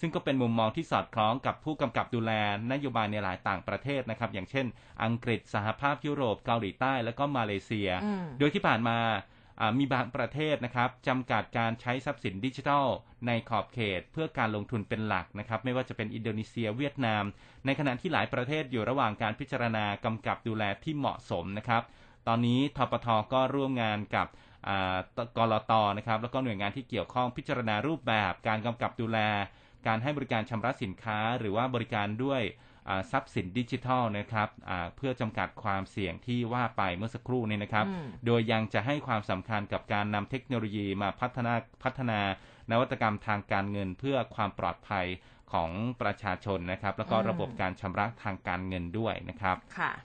[0.00, 2.32] ซึ่งก็เป็นมุมมองที่สอดคล้องกับผู้กำกับดูแล
[2.72, 4.66] นโยบายในหลายต่างประเทศนะครับ อย่างเช่น
[5.04, 7.90] อังกฤษสหภาพยุโรปเกาหลีใต้ และก็มาเลเซีย
[8.38, 8.98] โดยที่ผ่านมา
[9.78, 12.86] มีบางประเทศนะครับจำกัดการใช้ทรัพย์สินดิจิทัล
[13.26, 17.24] ในขอบเขตเพื่อการลงทุนเป็นหลักนะครับ ไม่ว่าจะเป็นอินโดนีเซียเวียดนาม
[17.66, 21.82] ในขณะที่หลายประเทศอยู่ระหว่างการพิจารณากำกับดูแลที่เหมาะสมนะครับ
[22.28, 24.26] ตอนนี้ทปทก็ร่วมงานกับ
[25.36, 29.18] กรตนะครับแล้วก็หน่วยงานที่เกี่ยวข้องพิจารณารูปแบบ การกำกับดูแล
[29.86, 32.42] การให้บริการชำระสินค้า หรือว่าบริการด้วย
[33.10, 34.48] ทรัพย์สินดิจิทัลนะครับ
[34.96, 37.86] เพื่อจำกัดความเสี่ยงที่ว่าไปเมื่อสักครู่นี้นะครับ
[38.26, 42.20] โดยยังจะให้ความสำคัญกับการนำเทคโนโลยีมาพัฒนาพัฒนา
[42.70, 45.06] นวัตกรรมทางการเงินเพื่อความปลอดภัย
[45.52, 45.70] ของ
[46.02, 49.56] ประชาชนนะครับ แล้วก็ระบบการชำระทางการเงินด้วยนะครับ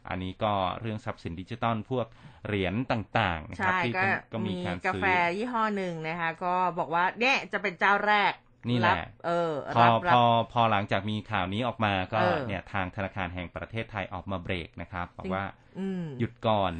[0.09, 2.07] อันนี้ก็เรื่องทรัพย์สินดิจิตอลพวก
[2.47, 3.93] เหรียญต่างๆนะครับที่
[4.33, 4.53] ก็มี
[4.85, 5.05] กาแฟ
[5.37, 8.33] ยี่ห้อหนึ่งนะคะ ก็บอกว่าเนี่ยจะเป็นเจ้าแรก
[8.69, 10.23] นี่แหรัละบเออพอรับพรับอ
[10.53, 15.43] พอหลังจากมีข่าวนี้ออกมาก็เออเนี่ยทางธนาคารแห่งประเทศไทยออกมาเบรกนะครับบอกว่า
[15.79, 16.73] อืมหยุดก่อน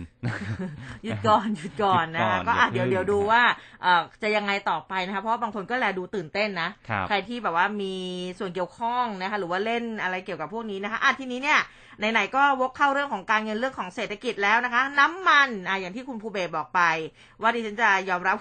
[1.04, 3.42] หยุดก่อนหยุดก่อนนะหยุดก่คะอนก็อะอย่าเดี๋ยวเพิ่งเดี๋ยวดูว่า
[3.84, 7.96] เอ่อจะยังไงต่อไปนะคะเพราะว่าบางคนก็แลดูตื่นเต้นนะครับใครที่แบบว่ามี
[8.40, 11.60] ส่วนเกี่ยวข้องนะคะหรือว่าเล่นอะไรเกี่ยวกับพวกนี้นะคะอะทีนี้เนี่ย
[12.00, 16.82] ไหนๆก็วกเข้าเรื่องของการเงินเรื่องของเศรษฐกิจแล้วนะคะ น้ำมันอะอย่างที่คุณภูเบศบอกไป
[17.42, 18.38] ว่าดิฉันจะยอมรับ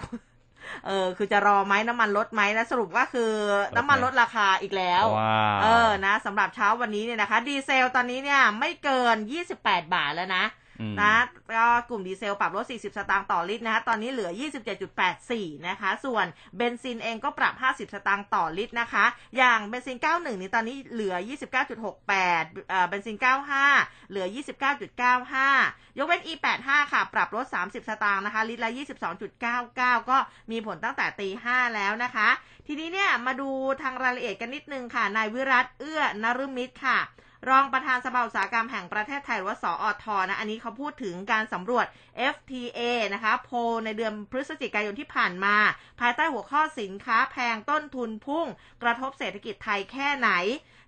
[0.85, 3.31] เออคือจะรอไหมน้ำมันลดไหมนะสรุปว่าคือ
[3.77, 9.15] น้ำมันลดราคาอีกแล้วว้าวเออนะสำหรับเช้าวันนี้เนี่ยนะคะ ดีเซลตอนนี้เนี่ยไม่เกิน
[9.55, 10.64] 28 บาทแล้วนะอืม
[11.01, 11.15] นะ
[11.55, 14.31] ก็กลุ่มดีเซลปรับลด 40 สตางค์ต่อลิตรนะคะตอนนี้เหลือ
[14.99, 16.25] 27.84 นะคะ ส่วน
[16.57, 19.05] เบนซินเองก็ปรับ 50 สตางค์ต่อลิตรนะคะ
[19.37, 21.15] อย่างเบนซิน 91 นี่ตอนนี้เหลือ
[21.91, 23.17] 29.68เอ่อเบนซิน
[23.63, 24.25] 95 เหลือ
[25.11, 28.71] 29.95 ยกเว้น E85 ค่ะ ปรับลด 30 สตางค์นะคะ ลิตรละ
[29.39, 30.17] 22.99 ก็
[30.51, 32.29] มีผลตั้งแต่ตี 5 แล้วนะคะ
[32.67, 33.49] ทีนี้เนี่ยมาดู
[33.81, 36.99] ทางรายละเอียดกันนิดนึงค่ะ นายวิรัตเอื้อนฤมิตรค่ะ
[37.49, 41.85] รองประธานสภาอุตสาหกรรมแห่งประเทศไทยหรือว่าสออทนะอันนี้เขาพูดถึงการสำรวจ
[42.33, 42.79] FTA
[43.13, 43.49] นะคะโพ
[43.85, 45.55] ในเดือนพฤศจิกายนที่ผ่านมา
[45.99, 48.47] ภายใต้หัวข้อสินค้าแพงต้นทุนพุ่ง
[48.83, 50.29] กระทบเศรษฐกิจไทยแค่ไหน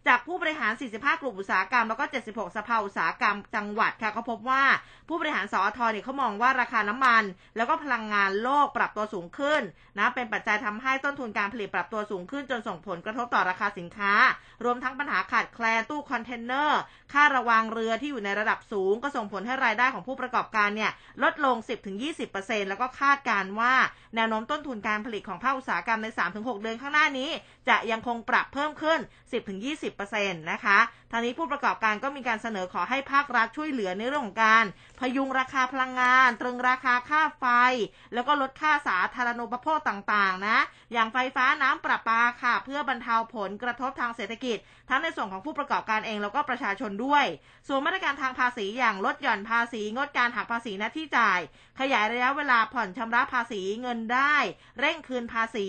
[0.08, 4.64] จากผู้บริหาร 45 กลุ่มอุตสาหกรรม แล้วก็ 76 สภาอุตสาหกรรมจังหวัดค่ะก็พบว่า
[5.10, 7.24] ผู้บริหารสอทเนี่ยเขามองว่าราคาน้ำมัน
[7.56, 9.62] แล้วก็พลังงานโลกปรับตัวสูงขึ้น
[9.98, 14.14] นะเป็นปัจจัยทำให้ต้นทุนการผลิตปรับตัวสูงขึ้นจนส่งผลกระทบต่อราคาสินค้า
[14.64, 16.80] รวมทั้งปัญหาขาดแคลนตู้คอนเทนเนอร์
[17.14, 20.92] ค่าระวางเรือที่อยู่ในระดับสูง ก็ส่งผลให้รายได้ของผู้ประกอบการเนี่ย
[21.24, 21.56] ลดลง
[22.14, 23.74] 10-20%แล้วก็คาดการณ์ว่า
[24.16, 27.30] แนวโน้มต้นทุนการผลิตของภาคอุตสาหกรรมใน 3-6 เดือนข้างหน้านี้
[27.70, 29.00] จะยังคงปรับเพิ่มขึ้น
[29.32, 29.97] 10-20%
[30.52, 30.80] นะคะ
[31.12, 34.66] ทางนี้ผู้ประกอบการก็มีการเสนอขอให้ภาครัฐช่วยเหลือในเรื่องของการ
[35.00, 37.46] พยุงราคาพลังงาน ตรึงราคาค่าไฟ
[38.14, 40.58] แล้วก็ลดค่าสาธารณูปโภคต่างๆนะ
[40.94, 44.58] อย่างไฟฟ้าน้ำประปาค่ะ เพื่อบรรเทาผลกระทบทางเศรษฐกิจ
[44.90, 47.26] ทั้งในส่วนของผู้ประกอบการเองแล้วก็ประชาชนด้วย
[47.68, 51.40] ส่วนมาตรการทางภาษีอย่างลดหย่อนภาษี งดการหักภาษีหน้าที่จ่าย
[51.80, 54.36] ขยายระยะเวลาผ่อนชำระภาษีเงินได้
[54.80, 55.68] เร่งคืนภาษี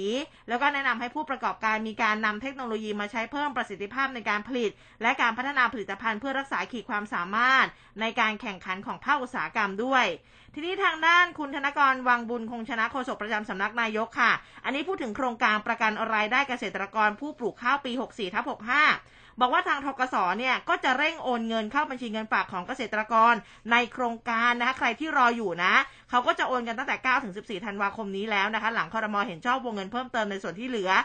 [0.49, 4.71] แล้วก็แนะนำให้ผู้ประกอบการมีการนำเทคโนโลยีมาใช้เพิ่มประสิทธิภาพในการผลิต
[5.03, 7.67] และการพัฒนาผลิตภัณฑ์เพื่อรักษาขีดความสามารถ
[8.01, 10.07] ในการแข่งขันของภาคอุตสาหกรรมด้วย
[10.55, 14.33] ทีนี้ทางด้านคุณธนกรวังบุญคงชนะโฆษกประจำสำนักนายกค่ะ
[14.65, 18.45] อันนี้พูดถึงโครงการประกันรายได้เกษตรกรผู้ปลูกข้าวปี 64ทับ
[18.85, 19.08] 65
[19.41, 23.35] บอกว่าทางทกสเนี่ยก็จะเร่งโอนเงินเข้าบัญชีเงินฝากของเกษตรกร
[23.73, 25.75] ในโครงการนะคะใครที่รออยู่นะ
[26.11, 31.03] เขาก็จะโอนกันตั้งแต่ 9 ถึง 14 ธันวาคมนี้แล้วนะคะ หลังคอรมอเห็นชอบวงเงินเพิ่มเติมในส่วนที่เหลือ 7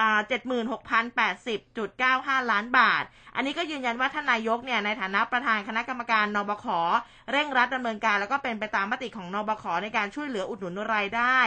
[0.00, 3.04] 76,080.95 ล้านบาท
[3.36, 6.66] อันนี้ก็ยืนยันว่าท่านนายกเนี่ยในฐานะประธานคณะกรรมการนบข
[7.32, 11.38] เร่งรัดดำเนินการแล้วก็เป็นไปตามมติของนบข ในการช่วยเหลืออุดหนุนรายได้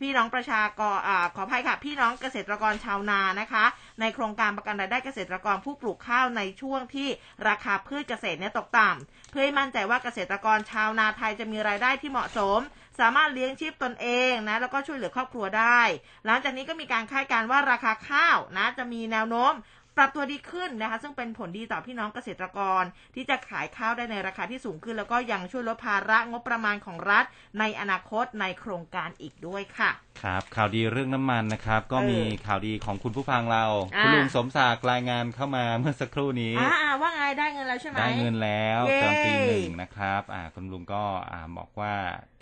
[0.00, 3.64] พี่น้องประชากรอขออภัยค่ะ พี่น้องเกษตรกรชาวนานะคะ
[4.00, 7.08] ในโครงการประกันรายได้เกษตรกรผู้ปลูกข้าวในช่วงที่
[7.48, 12.60] ราคาพืชเกษตรเนี่ยตกต่ำเพื่อให้มั่นใจว่าเกษตรกรชาวนาไทยจะมีรายได้ที่เหมาะสม
[13.00, 15.80] สามารถเลี้ยงชีพตนเองนะแล้วก็ช่วยเหลือครอบครัวได้
[16.26, 19.52] หลังจากนี้ก็มีการคาดการณ์ว่าราคาข้าวนะจะมีแนวโน้ม
[19.96, 22.82] ปรับตัวดีขึ้นนะคะ ซึ่งเป็นผลดีต่อพี่น้องเกษตรกร
[23.14, 27.24] ที่จะขายข้าวได้ในราคาที่สูงขึ้น แล้วก็ยังช่วยลดภาระงบประมาณของรัฐ
[27.58, 29.90] ในอนาคตในโครงการอีกด้วยค่ะ
[30.22, 33.64] ครับ ข่าวดีเรื่องน้ำมันนะครับ ก็เออมีข่าวดีของคุณผู้ฟังเรา
[33.96, 41.92] อ่า คุณลุงสมศักดิ์รายงานเข้ามาเมื่อสักครู่นี้ อ่าอ่าว่าไงได้เงินแล้วใช่ไหม ได้เงินแล้วเย้ ตอนปีหนึ่งนะครับ อ่าคุณลุงก็อ่าบอกว่า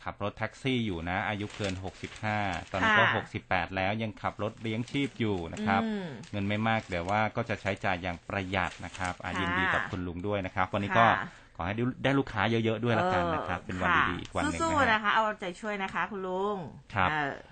[0.03, 1.75] ขับรถแท็กซี่อยู่นะ อายุเกิน
[2.23, 3.05] 65 ตอนนี้ก็
[3.41, 16.57] 68 แล้วยังขับรถเลี้ยงชีพอยู่นะครับ อืม เงินไม่มากแต่ว่าก็จะใช้จ่ายอย่างประหยัดนะครับอ่าค่ะยินดีกับคุณลุงด้วยนะครับ วันนี้ก็ค่ะ ขอให้ได้ลูกค้าเยอะๆด้วยละกันนะครับ เป็นวันค่ะดีๆอีกวันหนึ่งสู้นะๆฮะ นะคะ เอาใจช่วยนะคะ คุณลุง
[16.95, 17.52] ครับ เอออ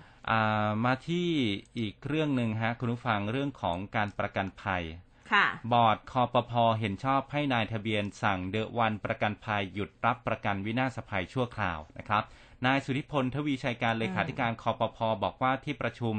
[0.85, 1.29] มาที่
[1.79, 4.83] อีกเรื่องหนึ่งฮะคุณผู้ฟังเรื่องของการประกันภัย
[5.31, 12.23] ค่ะบอร์ดคปภ.เห็นชอบให้นายทะเบียนสั่งเดอะวันประกันภัยหยุดรับประกันวินาศภัยชั่วคราวนะครับ
[12.65, 16.15] นายสุทธิพลทวีชัยการเลขาธิการคปภ.บอกว่าที่ประชุม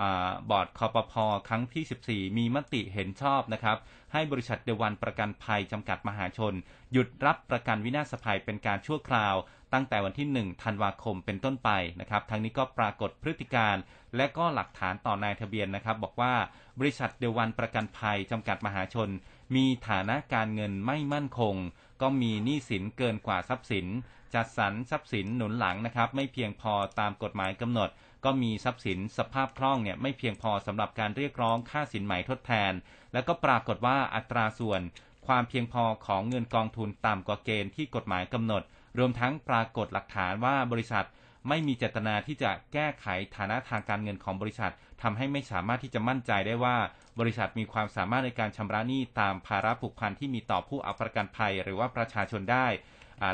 [0.00, 1.14] อาบอร์ดคปภ.
[1.48, 3.78] ครั้งที่ 14 มีมติเห็นชอบนะครับ
[4.12, 6.54] ให้บริษัทเดอะวันประกันภัยจำกัดมหาชน
[6.92, 9.34] หยุดรับประกันวินาศภัยเป็นการชั่วคราว
[9.74, 11.70] ตั้งแต่วันที่ 1 ธันวาคมเป็นต้นไป
[12.00, 13.76] นะครับทั้งนี้ก็ปรากฏพฤติการ
[14.16, 16.34] และก็หลักฐานต่อนายทะเบียนนะครับ บอกว่า
[16.78, 19.10] บริษัทเดวันประกันภัยจำกัดมหาชน
[19.54, 21.54] มีฐานะการเงินไม่มั่นคง
[22.02, 23.86] ก็มีหนี้สินเกินกว่าทรัพย์สิน
[24.34, 27.88] จัดสรรทรัพย์สินหนุนหลังนะครับ ไม่เพียงพอตามกฎหมายกำหนด
[28.24, 32.72] ก็มีทรัพย์สินสภาพคล่องเนี่ยไม่เพียงพอสำหรับการเรียกร้องค่าสินไหมทดแทน
[33.12, 34.80] แล้วก็ปรากฏว่าอัตราส่วน
[35.26, 38.62] ความเพียงพอของเงินกองทุนต่ำกว่าเกณฑ์ที่กฎหมายกำหนด
[38.98, 41.06] รวมทั้งปรากฏหลักฐานว่าบริษัท
[41.48, 44.72] ไม่มีเจตนาที่จะแก้ไขฐานะทางการเงินของบริษัท
[45.02, 46.76] ทำให้ไม่สามารถที่จะมั่นใจได้ว่า
[47.20, 52.66] บริษัทมีความสามารถในการชำระหนี้ตามภาระผูกพันที่มีต่อผู้เอาประกันภัย หรือว่าประชาชนได้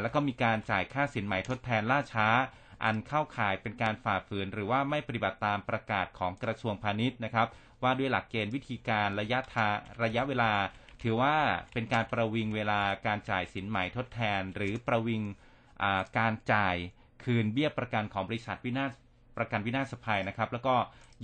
[0.01, 2.29] แล้วก็มีการจ่ายค่าสินไหมทดแทนล่าช้า
[2.85, 7.49] อันเข้าข่ายเป็นการฝ่าฝืน หรือว่าไม่ปฏิบัติตามประกาศของกระทรวงพาณิชย์นะครับ
[7.83, 9.69] ว่าด้วยหลักเกณฑ์วิธีการระยะทา
[10.03, 10.53] ระยะเวลา
[11.03, 11.35] ถือว่า
[11.73, 15.23] เป็นการประวิงเวลาการจ่ายสินไหมทดแทน หรือประวิง
[16.19, 16.77] การจ่าย
[17.25, 18.93] คืนเบี้ยประกันของบริษัทวินาศ
[19.37, 20.75] ประกันวินาศภัยนะครับ แล้วก็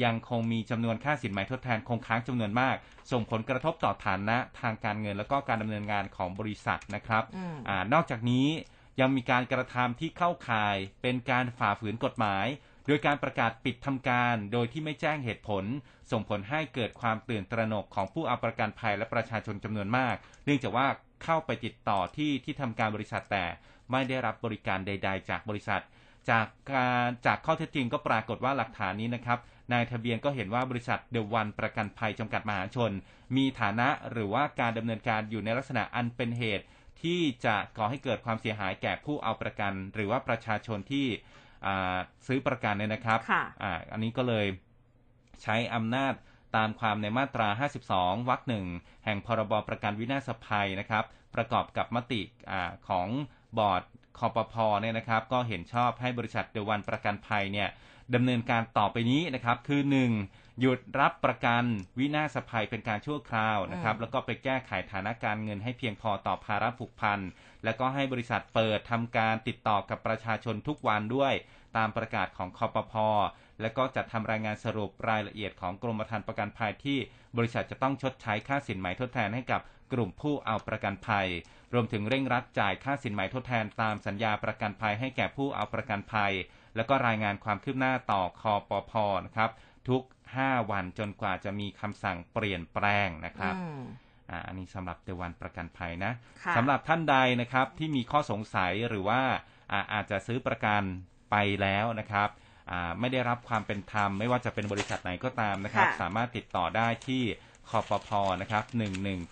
[0.04, 2.76] ยังคงมีจำนวนค่าสินไหมทดแทนคงค้างจำนวนมาก
[3.12, 8.46] ส่งผลกระทบต่อฐานะทางการเงิน แล้วก็การดำเนินงานของบริษัทนะครับอืมอ่านอกจากนี้
[9.00, 12.46] ยังมีการกระทำที่เข้าข่ายเป็นการฝ่าฝืนกฎหมาย
[12.86, 15.64] โดยการประกาศปิดทำการ โดยที่ไม่แจ้งเหตุผล
[16.10, 20.86] ส่งผลให้เกิดความตื่นตระหนกของผู้เอาประกันภัยและประชาชนจำนวนมาก เนื่องจากว่า
[21.24, 23.44] เข้าไปติดต่อที่ที่ทำการบริษัทแต่
[23.92, 25.82] ไม่ได้รับบริการใด ๆ จากบริษัท
[26.30, 29.38] จากการจากข้อเท็จจริงก็ปรากฏว่าหลักฐานนี้นะครับ
[29.72, 32.92] นายทะเบียนก็เห็นว่าบริษัทเดวันประกันภัยจำกัดมหาชน
[33.36, 36.64] มีฐานะหรือว่าการดำเนินการอยู่ในลักษณะอันเป็นเหตุ
[37.02, 41.06] ที่จะก่อให้เกิดความเสียหายแก่ผู้เอาประกัน หรือว่าประชาชนที่
[41.66, 44.46] อ่าซื้อประกันเนี่ยนะครับค่ะอ่าอันนี้ก็เลย
[45.42, 46.14] ใช้อำนาจ
[46.56, 47.48] ตามความในมาตรา
[47.88, 48.66] 52 วรรคหนึ่ง
[49.04, 52.20] แห่งพรบประกันวินาศภัยนะครับ ประกอบกับมติ
[52.50, 53.08] อาของ
[53.58, 53.82] บอร์ด
[54.18, 57.68] คปภเนี่ยนะครับก็เห็นชอบให้บริษัทเดอะวันประกันภัยเนี่ย
[58.14, 59.80] ดำเนินการต่อไปนี้นะครับคือ
[60.20, 60.60] 1.
[60.60, 61.64] หยุดรับประกัน
[61.98, 67.20] วินาศภัยเป็นการชั่วคราวนะครับอืมแล้วก็ไปแก้ไขฐานะการเงินให้เพียงพอต่อภาระผูกพัน
[67.64, 71.32] แล้วก็ให้บริษัทเปิดทำการติดต่อกับประชาชนทุกวันด้วย
[71.76, 72.94] ตามประกาศของคอปพ
[73.60, 76.98] และก็จัดทำรายงานสรุปรายละเอียดของกรมธรรม์ประกันภัยที่
[77.36, 79.60] บริษัทจะต้องชดใช้ค่าสินไหมทดแทนให้กับ
[79.92, 81.28] กลุ่มผู้เอาประกันภัย
[81.72, 86.32] รวมถึงเร่งรัดจ่ายค่าสินไหมทดแทนตามสัญญาประกันภัยให้แก่ผู้เอาประกันภัย
[86.76, 88.92] แล้วก็รายงานความคืบหน้าต่อคอปพ
[89.26, 89.50] นะครับ
[89.88, 90.02] ทุก
[90.36, 93.82] 5 วันจนกว่าจะมีคำสั่งเปลี่ยนแปลงนะครับอืม
[94.30, 96.12] อ่าอันนี้สำหรับเดวันประกันภัยนะ
[96.44, 99.20] ค่ะสำหรับท่านใดนะครับที่มีข้อสงสัยหรือว่า
[99.72, 100.82] อ่าอาจจะซื้อประกัน
[101.30, 102.28] ไปแล้วนะครับ
[102.70, 107.22] อ่าไม่ได้รับความเป็นธรรมไม่ว่าจะเป็นบริษัทไหนก็ตามนะครับค่ะสามารถติดต่อได้ที่
[107.70, 108.08] คอปพ
[108.40, 108.64] นะครับ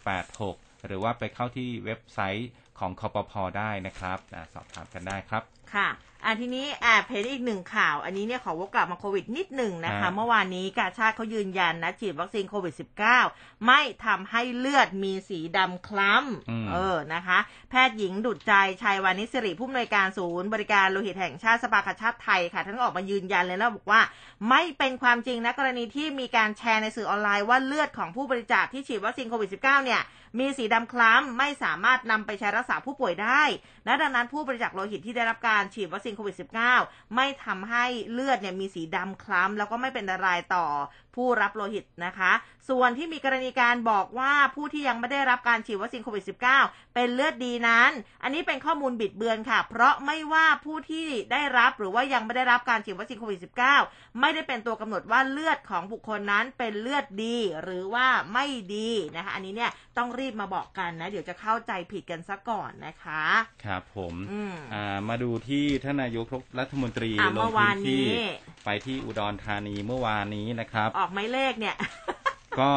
[0.09, 4.18] 1186 หรือว่าไปเข้าที่เว็บไซต์ของคอปพได้นะครับ
[4.55, 5.43] สอบถามกันได้ครับ
[5.74, 5.89] ค่ะ
[6.25, 12.75] อะทีนี้แอบเห็นอีกหนึ่งข่าว อันนี้เนี่ยขอวกกลับมาโควิดนิดหนึ่งนะคะฮะเมื่อวานนี้กาชาติเขายืนยันนะ ฉีดวัคซีนโควิด
[13.18, 16.12] -19 ไม่ทำให้เลือดมีสีดำคล้ำ
[16.51, 17.39] อืม เออนะคะ
[17.70, 18.53] แพทย์หญิงดุจใจ
[18.83, 24.01] ชัยวานิชสิริผู้อำนวยการศูนย์ บริการโลหิตแห่งชาติสภากาชาติไทยค่ะท่านก็ออกมายืนยันเลยนะบอกว่า
[24.49, 30.03] ไม่เป็นความจริงนะกรณีที่มีการแชร์ในสื่อออนไลน์ว่าเลือดของผู้บริจาคที่ฉีดวัคซีนโควิด -19 เนี่ย
[30.39, 33.43] มีสีดำคล้ำไม่สามารถนำไปใช้รักษาผู้ป่วยได้
[33.85, 36.37] และดังนั้นผู้บริจาคโลหิตที่ได้รับการฉีดวัคซีนโควิด
[36.76, 40.66] -19 ไม่ทำให้เลือดเนี่ยมีสีดำคล้ำแล้วก็ไม่เป็นอันตรายต่อ
[41.14, 42.32] ผู้รับโลหิตนะคะ
[42.68, 46.24] ส่วนที่มีกรณีการบอกว่าผู้ที่ยังไม่ได้รับการฉีดวัคซีนโควิด
[46.59, 47.91] -19 เป็นเลือดดีนั้น
[48.22, 53.41] อันนี้เป็นข้อมูลบิดเบือนค่ะ เพราะไม่ว่าผู้ที่ได้รับหรือว่ายังไม่ได้รับการฉีดวัคซีนโควิด
[53.78, 63.25] -19 ไม่ได้เป็นตัวกำหนดว่าเลือดของบุคคลนั้นเป็นเลือดดีหรือว่าไม่ดีนะคะ อันนี้เนี่ยต้องรีบมาบอกกันนะ เดี๋ยวจะเข้าใจผิดกันซะก่อนนะคะ
[63.64, 66.27] ครับผมอืมอ่ามาดูที่ท่านนายก
[66.59, 68.05] รัฐมนตรีอะลเมื่งอพื้วานนนี้ที่
[68.64, 71.77] ไปที่อุดรธานีเมื่อวานนี้นะครับ ออกไหมเลขเนี่ย
[72.61, 72.72] ก็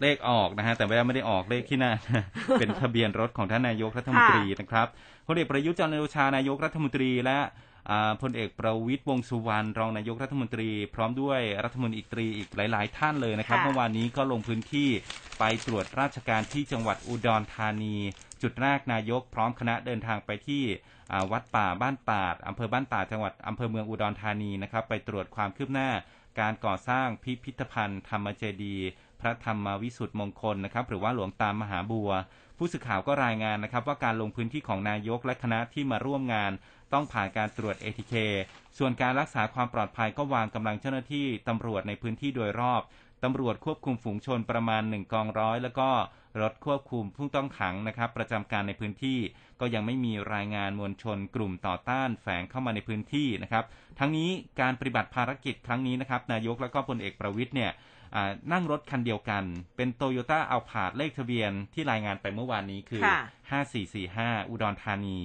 [0.00, 1.92] เลขออกนะฮะแต่ว่าไม่ได้ออกเลขที่หน้า
[2.58, 4.86] เป็นทะเบียนรถของท่านนายกรัฐมนตรีนะครับ
[5.26, 7.48] พลเอกประยุทธ์จันทร์โอชานายกรัฐมนตรีและอ่า
[8.22, 14.88] พลเอกประวิตยวงษ์สุวรรณรองนายกรัฐมนตรี พร้อมด้วยรัฐมนตรีอีกหลาย ๆ ท่านเลยนะครับค่ะเมื่อวานนี้ก็ลงพื้นที่
[15.38, 17.96] ไปตรวจราชการที่จังหวัดอุดรธานี
[18.42, 20.64] จุดแรกนายกพร้อมคณะเดินทางไปที่
[21.12, 25.90] อ่าวัดป่าบ้านตาดอำเภอบ้านตาดจังหวัดอำเภอเมืองอุดรธานีนะครับ ไปตรวจความคืบหน้า
[26.40, 28.88] การก่อสร้างพิพิธภัณฑ์ธรรมเจดีย์
[29.20, 32.10] พระธรรมวิสุทธิ์มงคลนะครับ หรือว่าหลวงตามมหาบัว
[32.58, 36.52] ผู้สื่อข่าวก็รายงานนะครับ ว่าการลงพื้นที่ของนายกและคณะที่มาร่วมงาน
[36.92, 38.14] ต้องผ่านการตรวจ ATK
[38.78, 42.82] ส่วนการรักษาความปลอดภัยก็วางกำลังเจ้าหน้าที่ตำรวจในพื้นที่โดยรอบ
[43.24, 45.90] ตำรวจควบคุมฝูงชนประมาณ1กองร้อย แล้วก็
[46.42, 49.18] รถควบคุมผู้ต้องขังนะครับ ประจำการในพื้นที่
[49.60, 53.64] ก็ยังไม่มีรายงานมวลชนกลุ่มต่อต้านแฝงเข้ามาในพื้นที่นะครับ
[53.98, 54.30] ทั้งนี้
[54.60, 57.70] การปฏิบัติภารกิจครั้งนี้นะครับ นายกและก็พลเอกประวิทย์เนี่ย
[58.14, 59.44] อ่านั่งรถคันเดียวกัน
[59.76, 63.20] เป็นโตโยต้าเอาผาดเลขทะเบียนที่รายงานไปเมื่อวานนี้คือค่ะ
[64.44, 65.18] 5445 อุดรธานี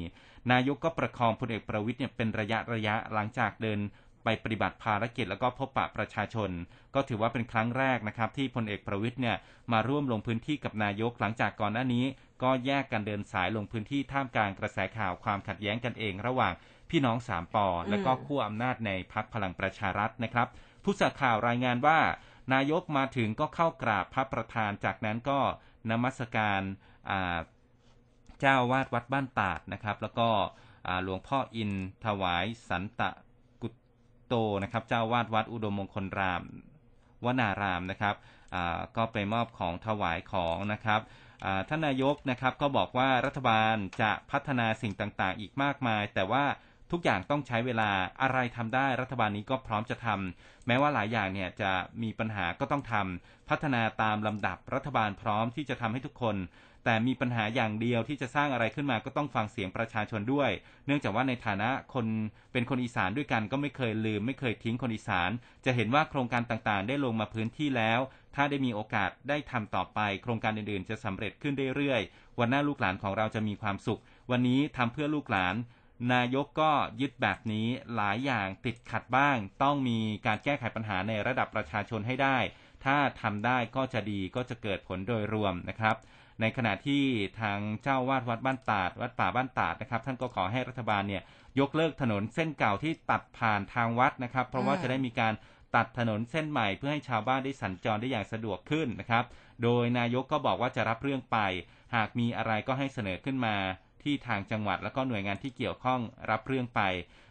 [0.51, 3.79] นายกก็ประคองพลเอกประวิทย์เนี่ยเป็นระยะระยะหลังจากเดิน
[4.23, 6.49] ไปปฏิบัติภารกิจแล้วก็พบปะประชาชน
[6.95, 9.37] ก็ถือว่าเป็นครั้งแรกนะครับ ที่พลเอกประวิทย์เนี่ย
[9.71, 12.05] มาร่วมลงพื้นที่กับนายกหลังจากก่อนหน้านี้
[12.43, 16.53] ก็แยกกันเดินสายลงพื้นที่ท่ามกลางกระแสข่าวความขัดแย้งกันเอง ระหว่าง
[16.89, 20.47] พี่น้องสามปอและก็ขั้วอำนาจในพักพลังประชารัฐนะครับ
[20.83, 21.99] ผู้สื่อข่าวรายงานว่า
[22.53, 25.39] นายกมาถึงก็เข้ากราบพระประธานจากนั้นก็
[25.89, 26.61] นมัสการ
[28.43, 30.29] เจ้าวาดวัดบ้านตาดนะครับ แล้วก็
[31.03, 31.71] หลวงพ่ออิน
[32.05, 33.09] ถวายสันตะ
[33.61, 33.73] กุต
[34.27, 34.33] โต
[34.63, 36.43] นะครับเจ้าวาดวัดอุดมมงคลราม
[37.25, 38.15] วนารามนะครับ
[38.97, 41.01] ก็ไปมอบของถวายของนะครับ
[41.69, 46.45] ท่านนายกนะครับก็บอกว่ารัฐบาลจะพัฒนาสิ่งต่างๆ อีกมากมาย แต่ว่า
[46.91, 47.91] ทุกอย่างต้องใช้เวลา
[48.21, 51.71] อะไรทำได้รัฐบาลนี้ก็พร้อมจะทำแม้ว่าหลายอย่างเนี่ยจะ
[52.03, 56.35] มีปัญหาก็ต้องทำพัฒนาตามลำดับรัฐบาลพร้อมที่จะทำให้ทุกคน
[56.85, 60.51] แต่มีปัญหาอย่างเดียวที่จะสร้างอะไรขึ้นมาก็ต้องฟังเสียงประชาชนด้วย
[60.85, 62.05] เนื่องจากว่าในฐานะคน
[62.53, 65.29] เป็นคนอีสานด้วยกันก็ไม่เคยลืม ไม่เคยทิ้งคนอีสาน
[65.65, 67.99] จะเห็นว่าโครงการต่างๆ ได้ลงมาพื้นที่แล้ว
[68.35, 75.55] ถ้าได้มีโอกาสได้ทำต่อไป โครงการอื่นๆ จะสำเร็จขึ้นเรื่อยๆ วันหน้าลูกหลานของเราจะมีความสุข วันนี้ทำเพื่อลูกหลาน
[76.13, 76.71] นายกก็
[77.01, 82.37] ยึดแบบนี้หลายอย่างติดขัดบ้าง ต้องมีการแก้ไขปัญหาในระดับประชาชนให้ได้
[82.85, 85.95] ถ้าทำได้ก็จะดีก็จะเกิดผลโดยรวมนะครับ
[86.41, 87.03] ในขณะที่
[87.41, 91.23] ทางเจ้าวาดวัดบ้านตาด วัดป่าบ้านตาดนะครับ ท่านก็ขอให้รัฐบาลเนี่ย
[91.59, 95.33] ยกเลิกถนนเส้นเก่าที่ตัดผ่านทางวัดนะครับ เพราะว่าจะได้มีการ
[95.75, 99.25] ตัดถนนเส้นใหม่เพื่อให้ชาวบ้านได้สัญจรได้อย่างสะดวกขึ้นนะครับ
[99.63, 101.37] โดยนายกก็บอกว่าจะรับเรื่องไป
[101.95, 103.55] หากมีอะไรก็ให้เสนอขึ้นมา
[104.03, 106.81] ที่ทางจังหวัดแล้วก็หน่วยงานที่เกี่ยวข้องรับเรื่องไป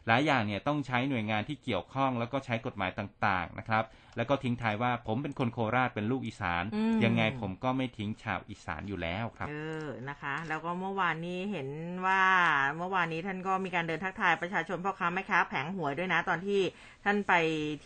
[0.06, 3.84] หลายอย่างเนี่ยต้องใช้หน่วยงานที่เกี่ยวข้อง แล้วก็ใช้กฎหมายต่างๆนะครับ
[4.16, 6.64] แล้วก็ทิ้งท้ายว่าผมเป็นคนโคราชเป็นลูกอีสาน
[7.04, 9.54] ยังไงผมก็ไม่ทิ้งชาวอีสานอยู่แล้วครับ เอ
[9.84, 11.68] อนะคะ แล้วก็เมื่อวานนี้เห็น
[12.06, 12.22] ว่า
[12.76, 16.60] เมื่อวานนี้ท่านก็มีการเดินทักทายประชาชนพ่อค้าแม่ค้าแผงหวยด้วยนะตอนที่
[17.04, 17.32] ท่านไป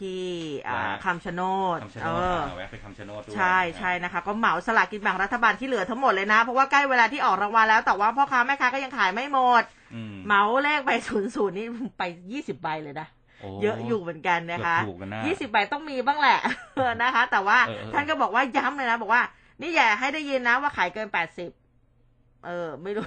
[0.01, 0.21] ที่
[1.05, 1.43] คำชะโน
[1.77, 9.63] ดเออแวะไปคำชะโนดด้วยใช่ใช่นะคะ ก็เหมาสลากกินแบ่งรัฐบาลที่เหลือทั้งหมดเลยนะ เพราะว่าใกล้เวลาที่ออกรางวัลแล้วแต่ว่าพ่อค้าแม่ค้าก็ยังขายไม่หมด
[10.27, 11.67] เหมาเลขใบศูนย์ศูนย์นี่
[11.99, 12.03] ไป
[12.33, 13.09] ยี่สิบใบเลยนะ
[13.63, 14.77] เยอะอยู่เหมือนกันนะคะ
[15.27, 16.39] ยี่สิบใบต้องมีบ้างแหละ
[17.03, 17.59] นะคะ แต่ว่า
[17.93, 19.23] ท่านก็บอกว่าย้ำเลยนะบอกว่า
[19.61, 21.51] นี่อย่าให้ได้ยินนะว่าขายเกินแปดสิบ
[22.47, 23.05] เออ ไม่รู้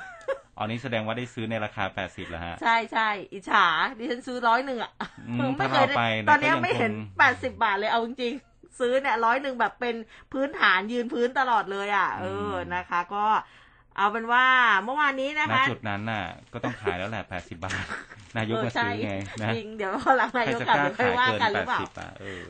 [0.58, 3.66] อ๋อนี้แสดงว่าได้ซื้อในราคาแปดสิบแล้วฮะ ใช่ใช่อิจฉา
[3.98, 4.92] ดิฉันซื้อร้อยหนึ่งอะ
[5.58, 5.86] ไม่เคย
[6.30, 9.96] ตอนนี้ไม่เห็นแปดสิบาทเลยเอาจริงๆซื้อเนี่ยร้อยหนึ่งแบบเป็น
[10.34, 13.26] พื้นฐานยืนพื้นตลอดเลยอะ เออนะคะ ก็
[13.98, 14.46] เอาเป็นว่า
[14.84, 16.24] เมื่อวานนี้นะคะณจุดนั้นน่ะ
[16.54, 17.84] ก็ต้องขายแล้วแหละแปดสิบบาท
[18.38, 21.80] นายกมาซื้อไงนะจริงเดี๋ยวพอหลังนายกกลับเดี๋ยวค่อยว่ากันหรือเปล่า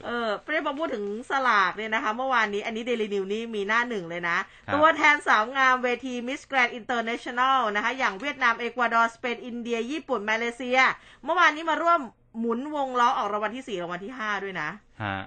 [0.06, 4.38] เออเพื่อมาพูดถึงสลากเนี่ยนะคะ เมื่อวานนี้อันนี้เดลินิวส์นี่มีหน้าหนึ่งเลยนะ
[4.74, 10.80] ตัวแทนสาวงามเวทีมิสแกรนด์อินเตอร์เนชั่นแนลนะคะ อย่างเวียดนาม เอกวาดอร์ สเปน อินเดีย ญี่ปุ่น มาเลเซีย
[11.24, 12.00] เมื่อวานนี้มาร่วม
[12.40, 14.70] หมุนวงล้อออกรางวัลที่สี่รางวัลที่ห้าด้วยนะ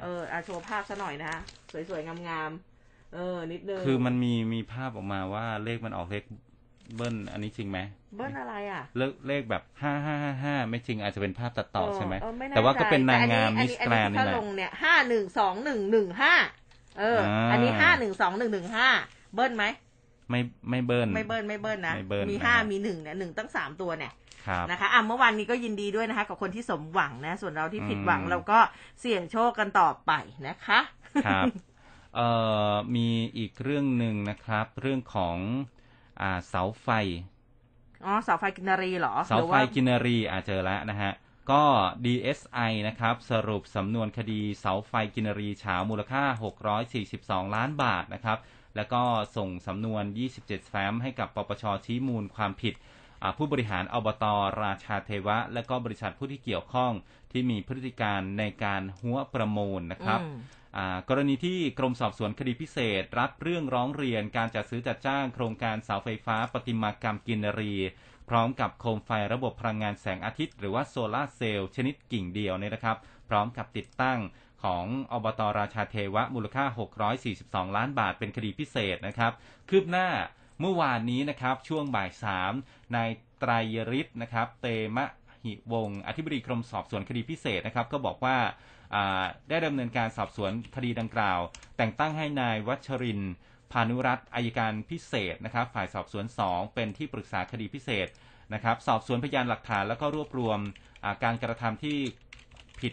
[0.03, 1.41] เอออาโชว์ภาพซะหน่อยนะคะ
[1.89, 2.72] สวยๆงามๆ
[3.15, 6.25] เออ นิดนึงคือมันมีมีภาพออกมาว่าเลขมันออกเลข
[6.97, 7.79] เบิ้ลอันนี้จริงไหม
[8.17, 12.15] เบิ้ลอะไรอะ เลขเลขแบบห้าห้าห้าห้าไม่จริงอาจจะเป็นภาพตัดต่อใช่ไหม
[12.51, 16.35] แต่ว่าก็เป็นนางงามมิสแกรนนี่แหละเนี่ยห้าหนึ่งสองหนึ่งหนึ่งห้า
[16.99, 17.21] เออ
[17.53, 18.89] อันนี้ห้าหนึ่งสองหนึ่งหนึ่งห้า
[19.35, 19.65] เบิ้ลไหม
[20.31, 20.41] ไม่
[20.71, 21.95] ไม่เบิ้ลไม่เบิ้ลไม่เบิ้ลนะ
[22.31, 24.13] มีห้ามีหนึ่งเนี่ยหนึ่งตั้งสามตัวเนี่ย
[24.71, 28.59] นะคะอะเมื่อวานนี้ก็ยินดีด้วยนะคะ กับคนที่สมหวังนะ ส่วนเราที่ผิดหวังเราก็
[29.01, 30.13] เสี่ยงโชคกันต่อไป
[30.49, 30.81] นะคะ
[31.27, 31.47] ครับ
[32.15, 32.29] เอ่
[32.73, 33.09] อมี
[33.39, 35.39] อีกเรื่องหนึ่งนะครับ เรื่องของ
[36.21, 36.89] อ่าเสาไฟ
[38.05, 41.13] อ๋อเสาไฟกินรีเหรอเสาไฟกินรีอาเจอแล้วนะฮะ
[41.51, 41.65] ก็
[42.05, 46.23] DSI นะครับ สรุปสำนวนคดีเสาไฟกินรีเฉามูลค่า
[46.91, 48.39] 642 ล้านบาทนะครับ
[48.77, 49.03] แล้วก็
[49.37, 50.05] ส่งสำนวน
[50.37, 52.75] 27 แฟ้มให้กับปปชชี้มูลความผิด
[53.37, 54.25] ผู้บริหารอบต
[54.63, 56.93] ราชาเทวะ และก็บริษัทผู้ที่เกี่ยวข้อง
[57.33, 60.21] ที่มีพฤติการในการหัวประมูลนะครับ
[61.09, 67.75] กรณีที่กรมสอบสวนคดีพิเศษ รับเรื่องร้องเรียนการจัดซื้อจัดจ้างโครงการเสาไฟฟ้าปฏิมากรรมกินรี
[68.29, 72.97] พร้อมกับโคมไฟระบบพลังงานแสงอาทิตย์ หรือว่าโซลาเซลล์ชนิดกิ่งเดียวเนี่ยนะครับ
[73.29, 74.19] พร้อมกับติดตั้ง
[74.65, 76.65] ของอบตราชาเทวะมูลค่า
[77.21, 79.33] 642 ล้านบาทเป็นคดีพิเศษนะครับ
[79.69, 80.09] คืบหน้า
[80.61, 82.53] เมื่อวานนี้นะครับช่วงบ่ายสาม
[82.95, 84.67] นายไตรยฤทธิ์นะครับ เต
[84.97, 85.07] มะ
[85.45, 88.37] หิวงอธิบดีกรมสอบสวนคดีพิเศษนะครับ ก็บอกว่า
[89.49, 91.41] ได้ดำเนินการสอบสวนคดีดังกล่าว
[91.77, 93.21] แต่งตั้งให้นายวัชริน
[93.73, 98.09] พานุรัตน์อายการพิเศษนะครับ ฝ่ายสอบสวน 2 เป็นที่ปรึกษาคดีพิเศษ
[98.55, 100.59] นะครับ สอบสวนพยานหลักฐานแล้วก็รวบรวม
[101.25, 101.99] การกระทำที่
[102.81, 102.93] ผิด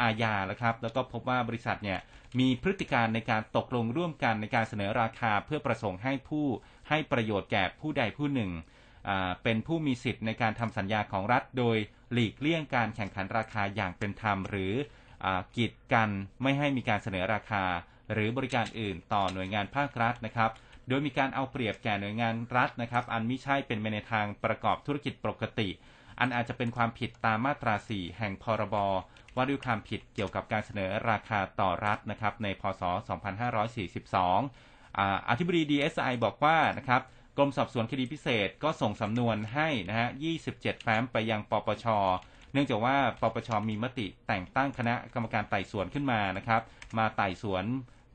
[0.00, 1.98] อาญาแล้วครับ แล้วก็พบว่าบริษัทเนี่ย
[2.40, 6.46] มีพฤติการในการตกลงร่วมกันในการเสนอราคาเพื่อประสงค์ให้ผู้
[6.88, 8.50] ให้ประโยชน์แก่ผู้ใดผู้หนึ่ง
[9.42, 11.76] เป็นผู้มีสิทธิ์ในการทำสัญญาของรัฐ โดย
[12.12, 14.72] หลีกเลี่ยงการแข่งขันราคาอย่างเป็นธรรม หรือ
[15.56, 16.10] กีดกัน
[16.42, 17.64] ไม่ให้มีการเสนอราคา
[18.12, 20.50] หรือบริการอื่นต่อหน่วยงานภาครัฐนะครับ
[20.88, 25.68] โดยมีการเอาเปรียบแก่หน่วยงานรัฐนะครับ อันไม่ใช่เป็นไปในทางประกอบธุรกิจปกติ
[26.20, 28.76] อันอาจจะเป็นความผิดตามมาตรา 4 แห่งพรบ
[29.36, 32.82] ว่าด้วยความผิดเกี่ยวกับการเสนอราคาต่อรัฐนะครับ ในพศ
[33.90, 37.02] 2542อาอธิบดี DSI บอกว่านะครับ
[37.36, 40.08] กรมสอบสวนคดีพิเศษก็ส่งสำนวนให้นะฮะ
[40.46, 41.86] 27 แฟ้มไปยังปปช
[42.52, 46.62] เนื่องจากว่าปปชมีมติแต่งตั้งคณะกรรมการไต่สวนขึ้นมานะครับ
[46.98, 47.64] มาไต่สวน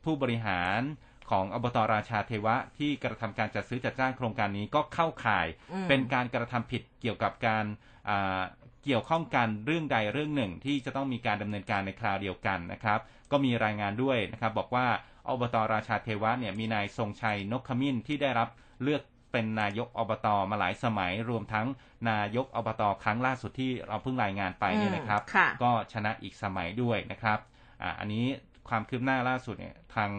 [0.04, 0.82] ผู้บริหาร
[1.30, 7.66] ของอบตราชาเทวะที่กระทำการจัดซื้อจัดจ้างโครงการนี้ก็เข้าข่ายอืมเป็นการกระทำผิดเกี่ยวกับการ
[8.10, 8.42] อ่า
[8.84, 13.00] เกี่ยวข้องกันเรื่องใดเรื่องหนึ่งที่จะต้องมีการดำเนินการในคราวเดียวกันนะครับ
[13.32, 14.88] ก็มีรายงานด้วยนะครับ บอกว่า
[15.28, 18.50] อบตราชาเทวะเนี่ยมีนายทรงชัยนกขมิ้นที่ได้รับ
[18.84, 19.02] เลือก
[19.34, 21.68] เป็นนายกอบตมาหลายสมัย รวมทั้ง
[22.10, 27.40] นายกอบตครั้งล่าสุดที่เราเพิ่งรายงานไปเนี่ยนะครับอืมค่ะก็ชนะอีกสมัยด้วยนะครับ
[27.82, 28.26] อ่าอันนี้
[28.70, 30.12] ความคืบหน้าล่าสุดเนี่ยทาง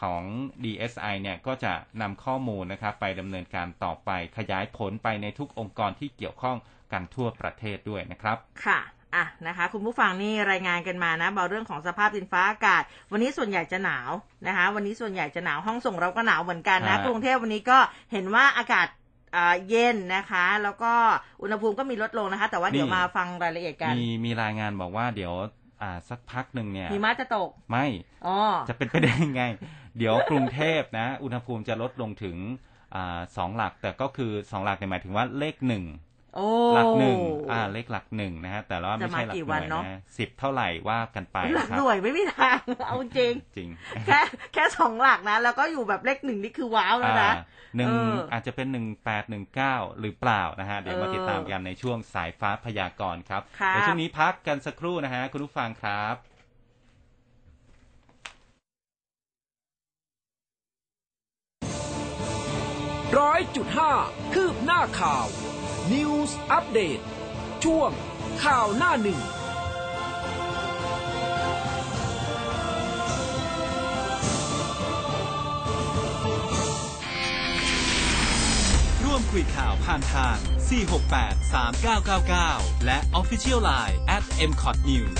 [0.00, 0.22] ของ
[0.64, 1.72] DSI เนี่ยก็จะ
[2.02, 6.56] นำข้อมูลนะครับไปดำเนินการต่อไปขยายผลไปในทุกองค์กรที่เกี่ยวข้อง
[6.92, 8.80] กันทั่วประเทศด้วยนะครับ ค่ะ
[9.16, 14.10] อะนะคะ คุณผู้ฟังนี่รายงานกันมานะบอกเรื่องของสภาพดินฟ้าอากาศ วันนี้ส่วนใหญ่จะหนาว
[14.46, 17.78] นะคะ วันนี้ส่วนใหญ่จะหนาวห้องส่งเราก็หนาวเหมือนกันนะฮะกรุงเทพวันนี้ก็
[18.12, 18.86] เห็นว่าอากาศ
[19.36, 20.92] อ่าเย็นนะคะ แล้วก็
[21.42, 25.32] อุณหภูมิก็มีลดลงนะคะ แต่ว่าเดี๋ยวมาฟังรายละเอียดกัน มีมีรายงานบอกว่าเดี๋ยว
[25.82, 27.86] อ่าสักพักหนึ่งเนี่ยหิมะจะตกไม่
[28.26, 28.38] อ๋อ
[28.68, 29.42] จะเป็นไปได้ยังไง
[29.98, 32.36] เดี๋ยวกรุงเทพนะ อุณหภูมิจะลดลงถึง
[32.94, 36.05] อ่าสองหลักแต่ก็คือสองหลักเนี่ยหมายถึงว่าเลขหนึ่งโอ้
[36.74, 37.18] หลักหนึ่ง
[37.50, 43.68] อ่าเลขหลักหนึ่งนะฮะแต่ว่าไม่จะมาใช่หลักกี่หวัน่นวยเนอะนะสิบเท่าไหร่ว่ากันไปหลักครับหน่วยไม่มีทางเอาจริงจริง
[44.06, 44.20] แค่
[44.54, 47.44] แค่สองหลักนะ แล้วก็อยู่แบบเลขหนึ่งนี่คือว้าวแล้วนะอ่า
[47.76, 56.16] หนึ่งเอออาจจะเป็นหนึ่งแปดหนึ่งเก้าหรือเปล่านะฮะเดี๋ยวมาเออติดตามกันในช่วงสายฟ้าพยากรณ์ครับครับเดี๋ยวช่วงนี้พักกันสักครู่นะฮะคุณผู้ฟังครับ
[63.18, 63.92] ร้อยจุดห้า
[64.34, 65.26] คืบหน้าข่าว
[65.92, 66.98] News อัปเดต
[67.64, 67.90] ช่วง
[68.44, 69.20] ข่าวหน้าหนึ่ง
[79.04, 80.36] ร่วมคุยข่าวผ่านทาง
[81.96, 85.18] 468 3999 และ Official Line at mcot news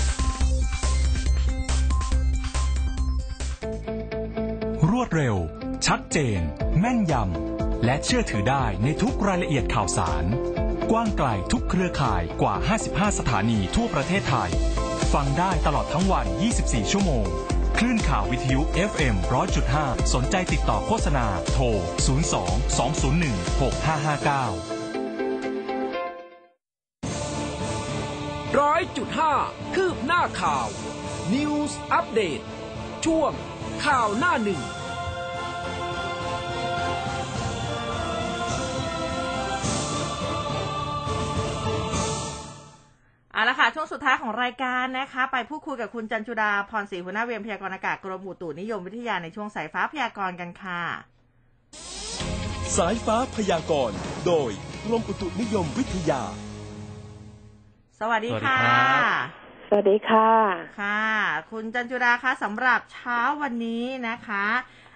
[4.89, 5.35] รวดเร็ว
[5.85, 6.39] ชัดเจน
[6.79, 10.25] แม่นยำ และเชื่อถือได้ในทุกรายละเอียดข่าวสาร
[10.91, 12.55] กว้างไกลทุกเครือข่ายกว่า
[12.87, 14.49] 55 สถานีทั่วประเทศไทย
[15.13, 16.25] ฟังได้ตลอดทั้งวัน
[16.59, 17.25] 24 ชั่วโมง
[17.77, 18.61] คลื่นข่าววิทยุ
[18.91, 19.15] FM
[19.65, 21.77] 100.5 สนใจติดต่อโฆษณา โทร 02
[22.77, 23.37] 201
[28.51, 29.33] 6559ร้อยจุดห้า
[29.75, 30.67] คืบหน้าข่าว
[31.33, 32.39] News อัปเดต
[33.05, 33.31] ช่วง
[33.85, 34.61] ข่าวหน้าหนึ่ง
[44.07, 50.81] ท้ายของรายการนะคะ ไปพูดคุยกับคุณจันจุดาพรศรีหัวหน้าเวียนพยากรณ์อากาศกรมอุตุนิยมวิทยาในช่วงสายฟ้าพยากรณ์กันค่ะ
[52.77, 54.51] สายฟ้าพยากรณ์โดย
[54.85, 56.21] กรมอุตุนิยมวิทยา
[57.99, 60.31] สวัสดีค่ะ สวัสดีครับสวัสดีค่ะ
[60.81, 61.05] ค่ะ
[61.51, 64.45] คุณจันจุดาคะสำหรับเช้าวันนี้นะคะ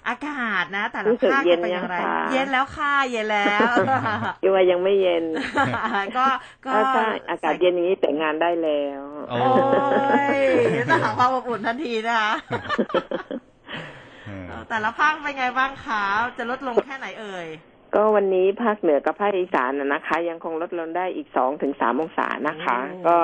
[0.07, 3.71] อากาศนะแต่ละรู้สึกภาคเย็นเป็นอย่างไรยังคะเย็นแล้วค่ะเย็นแล้ว
[4.43, 5.23] ยังว่ายังไม่เย็น
[6.17, 6.25] ก็
[6.65, 10.39] ก็ถ้าถ้าอากาศเย็นอย่างนี้แต่งงานได้แล้ว โอ้โอ้ย
[10.89, 12.33] จะหาความอบอุ่นทันทีนะคะ
[14.47, 16.03] เออแต่ละภาคเป็นไงบ้างคะ
[16.37, 17.47] จะลดลงแค่ไหนเอ่ย
[17.95, 23.17] ก็วันนี้ภาคเหนือกับภาคอีสานนะนะคะ ยังคงลดลงได้อีกสองถึงสามองศานะคะอืมก็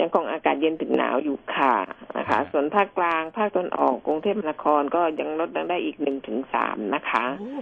[0.00, 1.74] ยังคงอากาศเย็นถึงหนาวอยู่ค่ะ
[2.18, 7.60] นะคะ ส่วนภาคกลางภาคตะวันออกกรุงเทพมหานครก็ยังลดลงได้อีกหนึ่งถึงสามนะคะโอ้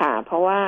[0.00, 0.60] ค่ะ เพราะว่า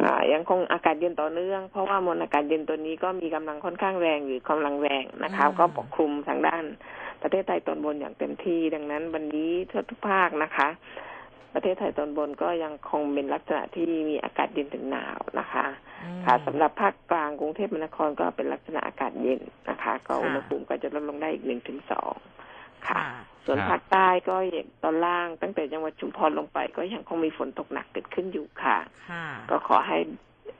[0.00, 6.64] อ่ายังคงอากาศเย็นต่อเนื่อง เพราะว่ามวลอากาศเย็นตัวนี้ก็มีกำลังค่อนข้างแรงหรือกำลังแรงนะคะ ก็ปกคลุมทางด้าน
[7.22, 10.68] ประเทศไทยตอนบนอย่างเต็มที่ดังนั้นวันนี้ทั่วทุกภาคนะคะ
[11.54, 15.66] ประเทศไทยตอนบนก็ยังคงเป็นลักษณะที่มีอากาศเย็นถึงหนาวนะคะ
[16.04, 19.40] อืมค่ะสำหรับภาคกลางกรุงเทพมหานครก็เป็นลักษณะอากาศเย็น
[19.70, 22.14] นะคะ ก็ค่ะอุณหภูมิก็จะลดลงได้อีกหนึ่งถึงสอง
[22.88, 28.76] ค่ะค่ะส่วนครับภาคใต้ก็อย่างตอนล่างตั้งแต่จังหวัดชุมพรลงไป ก็ยังคงมีฝนตกหนักเกิดขึ้นอยู่ค่ะ
[29.10, 29.98] ค่ะก็ขอให้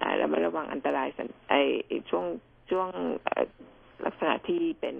[0.02, 1.54] อ่าระมัดระวังอันตรายสัญไอ
[1.86, 2.24] ไอ้ช่วง
[2.70, 2.88] ช่วง
[3.22, 3.59] เอ่อลัก
[4.20, 4.96] ษณะที่เป็น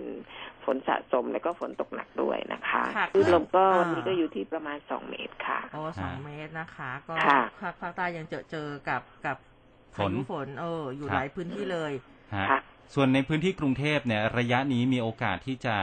[0.64, 9.36] ฝนสะสมและก็ฝนตกหนักด้วยนะคะค่ะคลื่นลมก็อ่า วันนี้ก็อยู่ที่ประมาณสองเมตรค่ะ โอ้สองเมตรนะคะ ก็ค่ะ ภาคภาคใต้ยังเจอเจอกับกับ
[9.96, 11.92] ฝพานยุฝนเออ อยู่ครับหลายพื้นที่เลย
[12.34, 12.60] ฮะค่ะ
[12.94, 15.76] ส่วนในพื้นที่กรุงเทพเนี่ยระยะนี้มีโอกาสที่จะ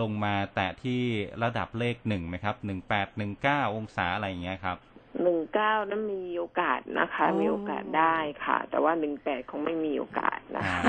[0.00, 1.00] ลงมาแตะที่
[1.42, 4.76] ระดับเลขหนึ่งไหมครับหนึ่งแปดหนึ่งเก้าองศาอะไรอย่างเงี้ยครับ
[5.22, 10.80] หนึ่งเก้านั้นมีโอกาสนะคะโอ้มีโอกาสได้ค่ะ แต่ว่าหนึ่งแปดคงไม่มีโอกาสนะคะ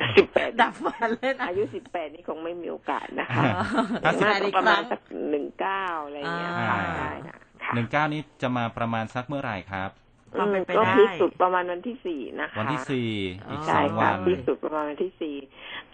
[0.00, 3.42] อ่าสิบแปดดับฟันเลยนะอายุสิบแปดนี่คงไม่มีโอกาสนะคะ
[4.04, 5.00] ถ้าส่วนมากสิก็บปแปดระมาณอีกครั้งสัก
[5.30, 9.90] หนึ่งเก้าอะไรอย่างเงี้ยค่ะอ่าได้นะค่ะหนึ่งเก้านี้จะมาประมาณสักเมื่อไหร่ครับ
[10.38, 13.10] ความเป็นไปก็ได้ที่สุดประมาณวันที่สี่นะคะวันที่สี่
[13.50, 15.36] อีกสใช่องค่ะวันที่สุดประมาณวันที่สี่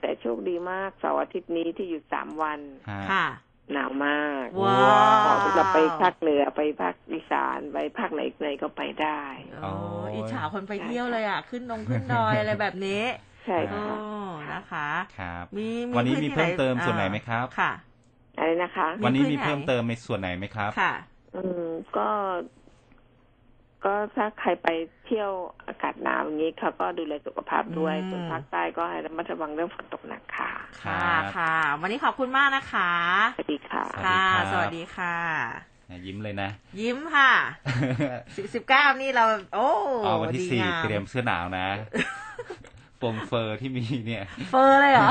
[0.01, 2.59] แต่โชคดีมากเสาร์อาทิตย์นี้ที่หยุดสามวัน
[2.91, 3.27] ฮะค่ะ
[3.73, 4.79] หนาวมากว้า
[5.25, 9.21] ขอวเราไปภาคเหนือไปภาคอีสานไปภาคไหนไหนก็ไปได้
[9.63, 13.03] โอ้โอ้ยอิจฉาคนไปเที่ยวเลยอะ ขึ้นดงขึ้นดอยอะไรแบบนี้
[13.45, 17.73] ใช่โอ้ค่ะนะคะครับมีวันนี้มีพื้เพิ่มเติมที่ส่วนไหนไหมครับค่ะ
[18.39, 20.93] อะไรนะคะ วันนี้มีมีพื้นไหนเพิ่มเติมในส่วนไหนไหมครับ ค่ะ
[21.37, 21.67] อืม
[21.97, 22.09] ก็
[23.85, 24.69] ก็ถ้าใครไป
[25.11, 25.33] เที่ยว
[25.69, 30.51] อากาศหนาวอย่างนี้เขาก็ดูแลสุขภาพด้วยอืมส่วนภาคใต้ก็ให้ระมัดระวังเรื่องฝนตกหนักค่ะ
[30.85, 32.93] ครัค่ะบค่ะ วันนี้ขอบคุณมากนะคะ
[33.37, 35.15] สวัสดีค่ะสวัสดีค่ะครับสวัสดีค่ะ
[36.07, 36.51] ยิ้มเลยนะ
[36.81, 37.33] ยิ้มค่ะ
[38.55, 39.69] สิบเก้านี่เรา โอ้
[40.05, 41.67] เอาวันที่ดีสี่งามเตรียมเสื้อหนาวนะ
[43.03, 45.11] ปงเฟอร์ที่มีเนี่ย เฟอร์เลยเหรอ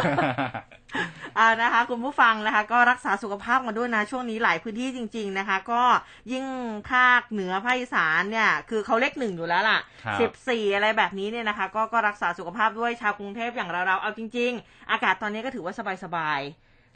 [1.37, 5.83] อ่านะคะ คุณผู้ฟังนะคะ ก็รักษาสุขภาพกันด้วยนะช่วงนี้หลายพื้นที่จริง ๆนะคะ ก็
[6.31, 6.45] ยิ่ง
[6.91, 16.39] ภาคเหนือภาคอีสานเนี่ย คือเขาเลขหนึ่งอยู่แล้วล่ะครับสิบสี่อะไรแบบนี้เนี่ยนะคะ ก็ก็รักษาสุขภาพด้วยชาวกรุงเทพอย่างเราเราๆเอาจริง ๆ อากาศตอนนี้ก็ถือว่าสบาย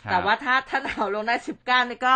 [0.03, 2.15] ครัๆบแต่ว่าถ้าถ้าหนาวลงได้สิบเก้านี่ก็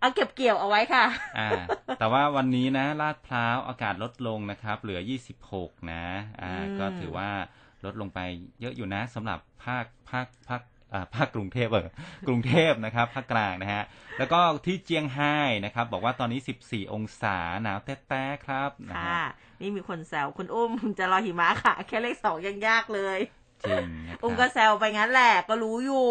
[0.00, 1.04] เอาเก็บเกี่ยวเอาไว้ค่ะ
[1.38, 1.50] อ่า
[1.98, 5.00] แต่ว่าวันนี้นะลาดพร้าวอากาศลดลงนะครับ เหลือ
[5.46, 6.04] 26นะ
[6.42, 7.30] อ่าอืมก็ถือว่า
[7.84, 8.18] ลดลงไป
[8.60, 10.62] เยอะอยู่นะสำหรับภาคภาคภาค
[10.92, 11.88] อ่าภาคกรุงเทพเออ
[12.28, 13.84] กรุงเทพนะครับภาคกลางนะฮะ
[14.18, 19.24] แล้วก็ที่เจียงไฮ้นะครับ บอกว่าตอนนี้ 14 องศาหนาวแต๊ะๆครับนะค่ะฮะ
[19.60, 23.18] นี่มีคนแซวคุณอุ้มจะรอหิมะค่ะ แค่เลขสองยังยากเลย
[23.64, 26.08] จริงนะคอุ้มรัก็บแซวไปงั้นแหละก็รู้อยู่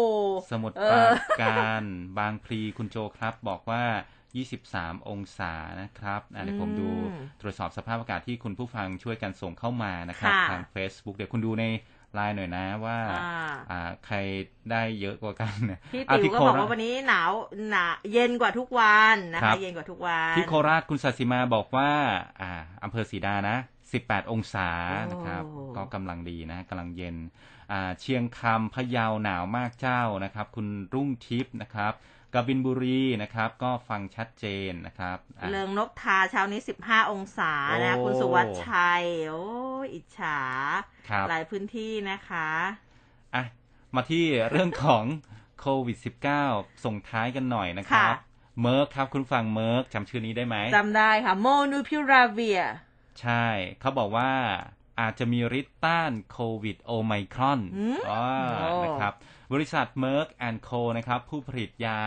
[0.50, 1.10] สมุทรเอปราอ
[1.42, 1.82] การ
[2.18, 3.84] บางพลีคุณโจครับบอกว่า
[4.36, 5.52] 23 องศา
[5.82, 11.64] นะครับอะเดี๋ยวผมดูอืมตรวจสอบสภาพอากาศที่คุณผู้ฟังช่วยกันส่งเข้ามานะครับค่ะทาง Facebook เดี๋ยวคุณดูใน
[12.14, 14.16] ไลน์หน่อยนะว่าอ่าอ่าใคร
[14.70, 17.30] ได้เยอะกว่ากันเนี่ยพี่อะติ๋วก็โคบอกรว่าวันนี้หนาว
[17.70, 21.90] หนาเย็นกว่าทุกวันนะครัคะบเย็นกว่าทุกวันที่โคราชคุณสัสิมาบอกว่า
[22.40, 22.52] อ่า
[22.84, 23.56] อำเภอศรีดานะ
[23.94, 24.70] 18 องศา
[25.10, 27.16] นะครับโอ้ก็กำลังดีนะกำลังเย็น
[27.72, 31.92] อ่าเชียงคำพะเยาหนาวมากเจ้านะครับ คุณรุ่งทิพย์นะครับ
[32.34, 37.52] กบินบุรีนะครับ ก็ฟังชัดเจนนะครับอะเริงนกทาเช้านี้สิบห้าองศา
[37.84, 39.46] นะโอ้คุณสุวัชชัย โอ้
[39.84, 40.38] ยอิจฉา
[41.08, 42.48] ครับหลายพื้นที่นะคะ
[43.34, 43.44] อะ
[43.94, 45.04] มาที่เรื่องของ
[45.60, 45.98] โควิด
[46.40, 48.26] -19 ส่งท้ายกันหน่อยนะครับค่ะ
[48.60, 52.60] เมิร์กครับคุณฟังเมิร์กจำชื่อนี้ได้ไหมจำได้ค่ะ โมนูพิราเวีย
[53.20, 53.46] ใช่
[53.80, 54.32] เขาบอกว่า
[55.00, 58.24] อาจจะมีฤทธิ์ต้านโควิดโอไมครอนอืมอ๋อ
[58.60, 59.14] โอ้นะครับ
[59.52, 60.28] บริษัท Merck
[60.68, 61.98] Co นะครับผู้ผลิตยา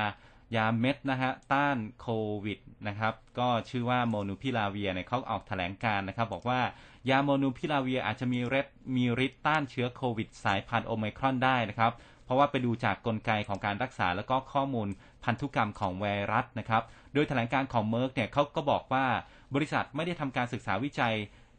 [0.55, 2.07] ยาเม็ดนะฮะต้านโค
[2.45, 6.61] วิดนะครับก็ชื่อว่าโมนูพิลาเวียเนี่ยเขาออกแถลงการนะครับบอกว่า
[7.09, 8.55] ยาโมนูพิลาเวียอาจจะมีเร
[8.95, 11.91] มีฤทธิ์ต้านเชื้อโควิดสายพันธุ์โอไมครอนได้นะครับ
[12.25, 14.87] เพราะว่าไปดูจากกลไกของการรักษาแล้วก็ข้อมูล
[15.23, 16.83] พันธุกรรมของไวรัสนะครับ
[17.13, 19.05] โดยแถลงการของเม r k เนี่ยเขาก็บอกว่า
[19.55, 21.15] บริษัทไม่ได้ทำการศึกษาวิจัย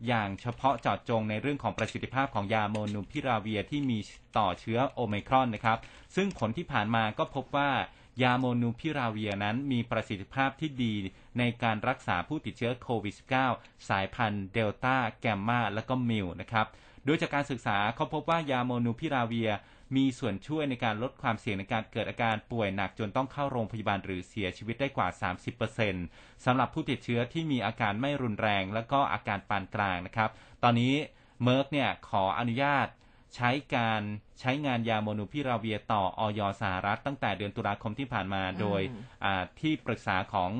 [0.06, 3.98] อย่างเฉพาะเจาะจงในเรื่องของประสิทธิภาพของยาโมนูพิราเวียที่มี
[4.38, 5.78] ต่อเชื้อโอไมครอนนะครับ
[6.16, 7.70] ซึ่งผลที่ผ่านมาก็พบว่า
[8.22, 10.94] ยาโมนูพิราเวียนั้นมีประสิทธิภาพที่ดี
[11.38, 13.14] ในการรักษาผู้ติดเชื้อโควิด
[13.50, 16.66] -19 สายพันธุ์เดลต้าแกมมาและก็มิวนะครับ
[17.04, 19.50] โดยจากการศึกษาเขาพบว่ายาโมนูพิราเวีย
[19.96, 25.08] มีส่วนช่วยในการลดความเสี่ยงในการเกิดอาการป่วยหนักจนต้องเข้าโรงพยาบาลหรือเสียชีวิตได้กว่า
[25.76, 30.30] 30%สำหรับผู้ติดเชื้อที่มีอาการไม่รุนแรง และก็อาการปานกลางนะครับ
[30.62, 30.94] ตอนนี้
[31.42, 32.86] เม r k เนี่ยขออนุญาต
[33.34, 34.02] ใช้การ
[34.40, 38.80] ใช้งานยาโมนูพิราเวียต่อออยสหรัฐ ตั้งแต่เดือนตุลาคมที่ผ่านมาโดย
[39.24, 40.50] อ่าที่ปรึกษาของ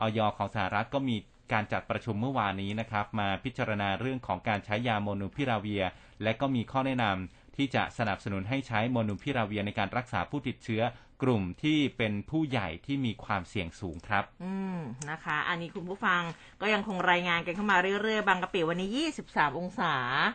[0.00, 1.16] ออยของสหรัฐก็มี
[1.52, 5.84] การจัดประชุมเมื่อวานนี้นะครับ มาพิจารณาเรื่องของการใช้ยาโมนูพิราเวีย
[6.22, 10.82] และก็มีข้อแนะนำ ที่จะสนับสนุนให้ใช้โมนูพิราเวียในการรักษาผู้ติดเชื้อ
[11.22, 14.78] กลุ่มที่เป็นผู้ใหญ่ที่มีความเสี่ยงสูงครับ อืม
[15.10, 16.22] นะคะ อันนี้คุณผู้ฟัง
[16.60, 18.90] ก็ยังคงรายงานกันเข้ามาเรื่อยๆ บางกะปิวันนี้
[19.26, 19.94] 23 องศา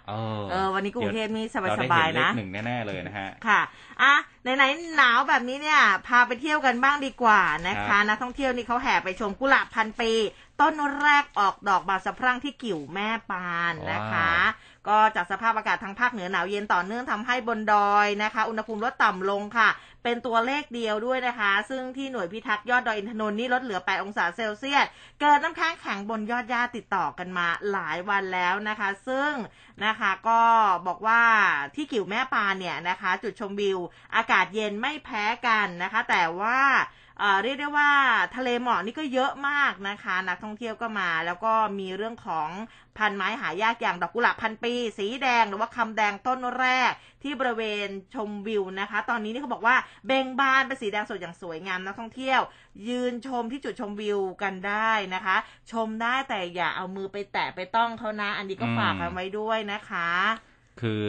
[0.10, 3.62] เออเออวันนี้กรุงเทพนี่ดี๋วสบายๆเรได้เห็เลนะขหนึ่งแน่ๆเลยนะฮะ ค่ะ
[4.02, 4.14] อะ
[4.44, 10.12] ไหนๆหนาวแบบนี้เนี่ย พาไปเที่ยวกันบ้างดีกว่านะครัคะบนักท่องเที่ยวนี่เขาแห่ไปชมกุหลาบพันปี
[10.62, 14.32] ต้นแรกออกดอกบานสะพรั่งที่กิ่วแม่ปานนะคะ
[14.90, 19.70] ก็จากสภาพอากาศทางภาคเหนือหนาวเย็นต่อเนื่องทำให้บนดอยนะคะ อุณหภูมิลดต่ำลงค่ะ
[20.04, 24.86] เป็นตัวเลขเดียวด้วยนะคะ ซึ่งที่หน่วยพิทักษ์ยอดดอยอินทนนท์นี่ลดเหลือ 8 องศาเซลเซียส
[25.20, 29.32] เกิดน้ำค้างแข็งบนยอดหญ้าติดต่อกันมาหลายวันแล้วนะคะ ซึ่ง
[29.86, 30.42] นะคะก็
[30.88, 31.22] บอกว่า
[31.76, 33.80] ที่กิ่วแม่ปานเนี่ยนะคะ จุดชมวิว
[34.16, 36.60] อากาศเย็นไม่แพ้กันนะคะ แต่ว่า
[37.20, 37.92] เอ่อเรียกได้ว่า
[38.36, 42.50] ทะเลหมอกนี่ก็เยอะมากนะคะ นักท่องเที่ยวก็มา แล้วก็มีเรื่องของ
[42.98, 46.92] พันไม้หายากอย่างดอกกุหลาบพันปีสีแดงหรือว่าคำแดงต้นแรก
[47.24, 49.76] ที่บริเวณชมวิวนะคะ ตอนนี้นี่เขาบอกว่า
[50.08, 52.42] เบ่งบานเป็นสีแดงสดอย่างสวยงามนักท่องเที่ยว
[52.90, 55.36] ยืนชมที่จุดชมวิวกันได้นะคะ
[55.72, 60.10] ชมได้แต่อย่าเอามือไปแตะไปต้องเขานะ อันนี้ก็ฝากกันไว้ด้วยนะคะ
[60.82, 61.02] คือ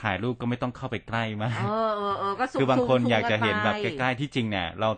[0.00, 4.88] ถ่ายรูปก็ไม่ต้องเข้าไปใกล้มากเออเออเออก็ซูมคือบางคนซูมอยากจะเห็นแบบไปใกล้ๆที่จริงเนี่ยเรา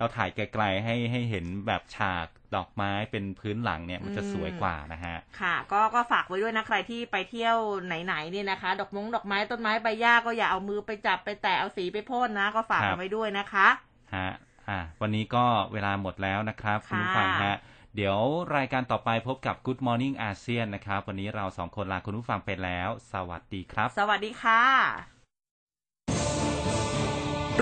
[0.00, 13.68] เราถ่ายไกลๆให้ให้เห็นแบบฉากดอกไม้เป็นพื้นหลังเนี่ยมันจะสวยกว่านะฮะ ค่ะ ก็ก็ฝากไว้ด้วยนะใครที่ไปเที่ยวไหนๆเนี่ยนะคะ ดอกมงดอกไม้ต้นไม้ใบหญ้าก็อย่าเอามือไปจับไปแตะเอาสีไปพ่นนะ ก็ฝากครักันบไว้ด้วยนะคะ
[14.16, 14.30] ฮะ
[14.68, 17.56] อะวันนี้ก็เวลาหมดแล้วนะครับคุณผู้ฟังค่ะฮะ
[17.96, 18.18] เดี๋ยว
[18.56, 25.19] รายการต่อไปพบกับ Good Morning อาเซียนนะครับ วันนี้เราสองคนลาคุณผู้ฟังไปแล้ว สวัสดีครับ สวัสดีค่ะ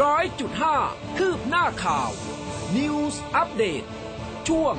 [0.02, 0.76] ร้อยจุดห้า
[1.18, 2.10] คืบหน้าข่าว
[2.76, 3.86] News Update
[4.48, 4.74] ช่วง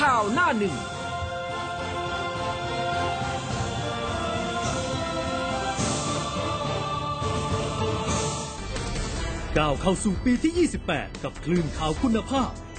[0.00, 0.76] ข่าวหน้าหนึ่ง
[9.58, 12.50] ก้าวเข้าสู่ปีที่ 28 กับคลื่นข่าวคุณภาพ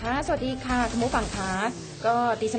[0.00, 1.52] ค่ะ สวัสดีค่ะคุณผู้ฟังคะ
[2.06, 2.48] ก็ดิฉัน